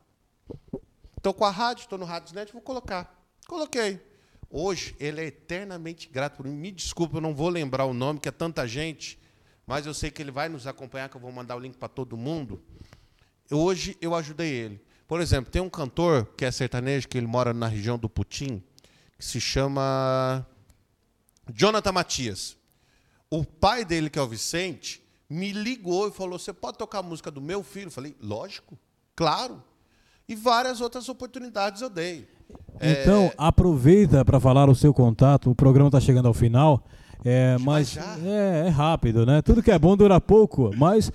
Estou 1.16 1.34
com 1.34 1.44
a 1.44 1.50
rádio, 1.50 1.82
estou 1.82 1.98
no 1.98 2.04
Radiosnet, 2.04 2.52
vou 2.52 2.62
colocar. 2.62 3.20
Coloquei. 3.48 4.00
Hoje, 4.48 4.94
ele 5.00 5.20
é 5.20 5.24
eternamente 5.26 6.08
grato 6.08 6.36
por 6.36 6.46
mim. 6.46 6.54
Me 6.54 6.70
desculpa, 6.70 7.16
eu 7.16 7.20
não 7.20 7.34
vou 7.34 7.48
lembrar 7.48 7.84
o 7.84 7.92
nome, 7.92 8.20
que 8.20 8.28
é 8.28 8.32
tanta 8.32 8.64
gente, 8.68 9.18
mas 9.66 9.86
eu 9.86 9.94
sei 9.94 10.10
que 10.10 10.22
ele 10.22 10.30
vai 10.30 10.48
nos 10.48 10.66
acompanhar, 10.66 11.08
que 11.08 11.16
eu 11.16 11.20
vou 11.20 11.32
mandar 11.32 11.56
o 11.56 11.58
link 11.58 11.76
para 11.76 11.88
todo 11.88 12.16
mundo. 12.16 12.62
Hoje, 13.50 13.96
eu 14.00 14.14
ajudei 14.14 14.50
ele. 14.50 14.80
Por 15.06 15.20
exemplo, 15.20 15.50
tem 15.50 15.60
um 15.60 15.70
cantor 15.70 16.26
que 16.36 16.44
é 16.44 16.50
sertanejo, 16.50 17.08
que 17.08 17.18
ele 17.18 17.26
mora 17.26 17.52
na 17.52 17.66
região 17.66 17.98
do 17.98 18.08
Putim, 18.08 18.62
que 19.18 19.24
se 19.24 19.40
chama 19.40 20.46
Jonathan 21.52 21.92
Matias. 21.92 22.56
O 23.30 23.44
pai 23.44 23.84
dele, 23.84 24.08
que 24.08 24.18
é 24.18 24.22
o 24.22 24.28
Vicente, 24.28 25.02
me 25.28 25.52
ligou 25.52 26.08
e 26.08 26.12
falou: 26.12 26.38
Você 26.38 26.52
pode 26.52 26.78
tocar 26.78 26.98
a 27.00 27.02
música 27.02 27.30
do 27.30 27.40
meu 27.40 27.62
filho? 27.62 27.88
Eu 27.88 27.90
falei: 27.90 28.16
Lógico, 28.20 28.78
claro. 29.14 29.62
E 30.26 30.34
várias 30.34 30.80
outras 30.80 31.08
oportunidades 31.08 31.82
eu 31.82 31.90
dei. 31.90 32.26
Então, 32.80 33.30
aproveita 33.36 34.24
para 34.24 34.40
falar 34.40 34.68
o 34.68 34.74
seu 34.74 34.92
contato. 34.92 35.50
O 35.50 35.54
programa 35.54 35.88
está 35.88 36.00
chegando 36.00 36.28
ao 36.28 36.34
final, 36.34 36.82
é, 37.24 37.56
mas 37.58 37.96
é, 37.96 38.64
é 38.66 38.68
rápido, 38.68 39.24
né? 39.24 39.40
Tudo 39.40 39.62
que 39.62 39.70
é 39.70 39.78
bom 39.78 39.96
dura 39.96 40.20
pouco, 40.20 40.70
mas 40.76 41.10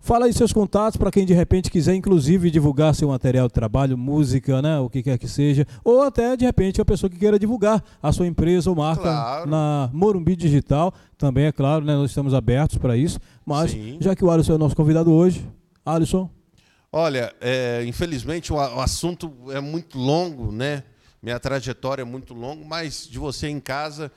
fala 0.00 0.26
aí 0.26 0.32
seus 0.32 0.52
contatos 0.52 0.96
para 0.96 1.10
quem 1.10 1.24
de 1.24 1.32
repente 1.32 1.70
quiser, 1.70 1.94
inclusive, 1.94 2.50
divulgar 2.50 2.94
seu 2.94 3.08
material 3.08 3.46
de 3.46 3.54
trabalho, 3.54 3.96
música, 3.96 4.60
né? 4.60 4.78
O 4.80 4.90
que 4.90 5.02
quer 5.02 5.16
que 5.16 5.28
seja, 5.28 5.64
ou 5.84 6.02
até 6.02 6.36
de 6.36 6.44
repente 6.44 6.80
a 6.80 6.84
pessoa 6.84 7.08
que 7.08 7.16
queira 7.16 7.38
divulgar 7.38 7.82
a 8.02 8.12
sua 8.12 8.26
empresa 8.26 8.68
ou 8.68 8.76
marca 8.76 9.02
Claro. 9.02 9.48
na 9.48 9.88
Morumbi 9.92 10.34
Digital. 10.34 10.92
Também 11.16 11.44
é 11.44 11.52
claro, 11.52 11.84
né? 11.84 11.94
Nós 11.94 12.10
estamos 12.10 12.34
abertos 12.34 12.78
para 12.78 12.96
isso. 12.96 13.20
Mas 13.46 13.70
Sim. 13.70 13.98
já 14.00 14.16
que 14.16 14.24
o 14.24 14.30
Alisson 14.30 14.52
é 14.52 14.54
o 14.56 14.58
nosso 14.58 14.74
convidado 14.74 15.12
hoje, 15.12 15.48
Alisson? 15.86 16.28
Olha, 16.90 17.32
é, 17.40 17.82
infelizmente 17.86 18.52
o, 18.52 18.56
o, 18.56 18.80
assunto 18.80 19.32
é 19.50 19.60
muito 19.60 19.96
longo, 19.98 20.52
né? 20.52 20.82
Minha 21.22 21.38
trajetória 21.40 22.02
é 22.02 22.04
muito 22.04 22.34
longa, 22.34 22.62
mas 22.66 23.08
de 23.08 23.18
você 23.18 23.48
em 23.48 23.60
casa, 23.60 24.12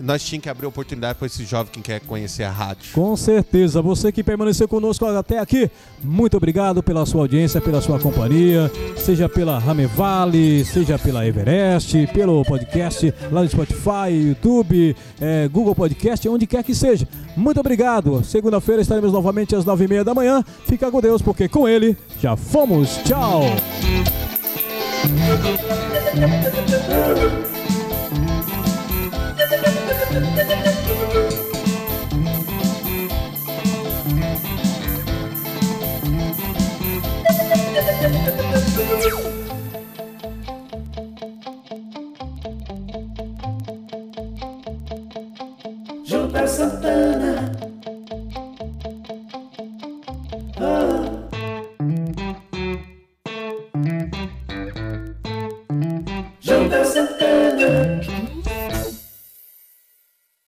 Nós 0.00 0.22
tínhamos 0.22 0.44
que 0.44 0.48
abrir 0.48 0.64
oportunidade 0.66 1.18
para 1.18 1.26
esse 1.26 1.44
jovem 1.44 1.72
que 1.72 1.80
quer 1.80 2.00
conhecer 2.00 2.44
a 2.44 2.52
rádio. 2.52 2.92
Com 2.92 3.16
certeza. 3.16 3.82
Você 3.82 4.12
que 4.12 4.22
permaneceu 4.22 4.68
conosco 4.68 5.04
até 5.04 5.40
aqui, 5.40 5.68
muito 6.02 6.36
obrigado 6.36 6.82
pela 6.82 7.04
sua 7.04 7.22
audiência, 7.22 7.60
pela 7.60 7.80
sua 7.80 7.98
companhia, 7.98 8.70
seja 8.96 9.28
pela 9.28 9.58
Ramevale, 9.58 10.64
seja 10.64 10.96
pela 10.98 11.26
Everest, 11.26 12.06
pelo 12.14 12.44
podcast 12.44 13.12
lá 13.32 13.42
no 13.42 13.48
Spotify, 13.48 14.10
YouTube, 14.12 14.94
é, 15.20 15.48
Google 15.48 15.74
Podcast, 15.74 16.28
onde 16.28 16.46
quer 16.46 16.62
que 16.62 16.76
seja. 16.76 17.08
Muito 17.36 17.58
obrigado. 17.58 18.22
Segunda-feira 18.22 18.80
estaremos 18.80 19.12
novamente 19.12 19.56
às 19.56 19.64
nove 19.64 19.84
e 19.86 19.88
meia 19.88 20.04
da 20.04 20.14
manhã. 20.14 20.44
Fica 20.64 20.92
com 20.92 21.00
Deus, 21.00 21.20
porque 21.20 21.48
com 21.48 21.68
ele 21.68 21.96
já 22.20 22.36
fomos. 22.36 22.98
Tchau. 23.04 23.42
Yeah. 26.14 27.57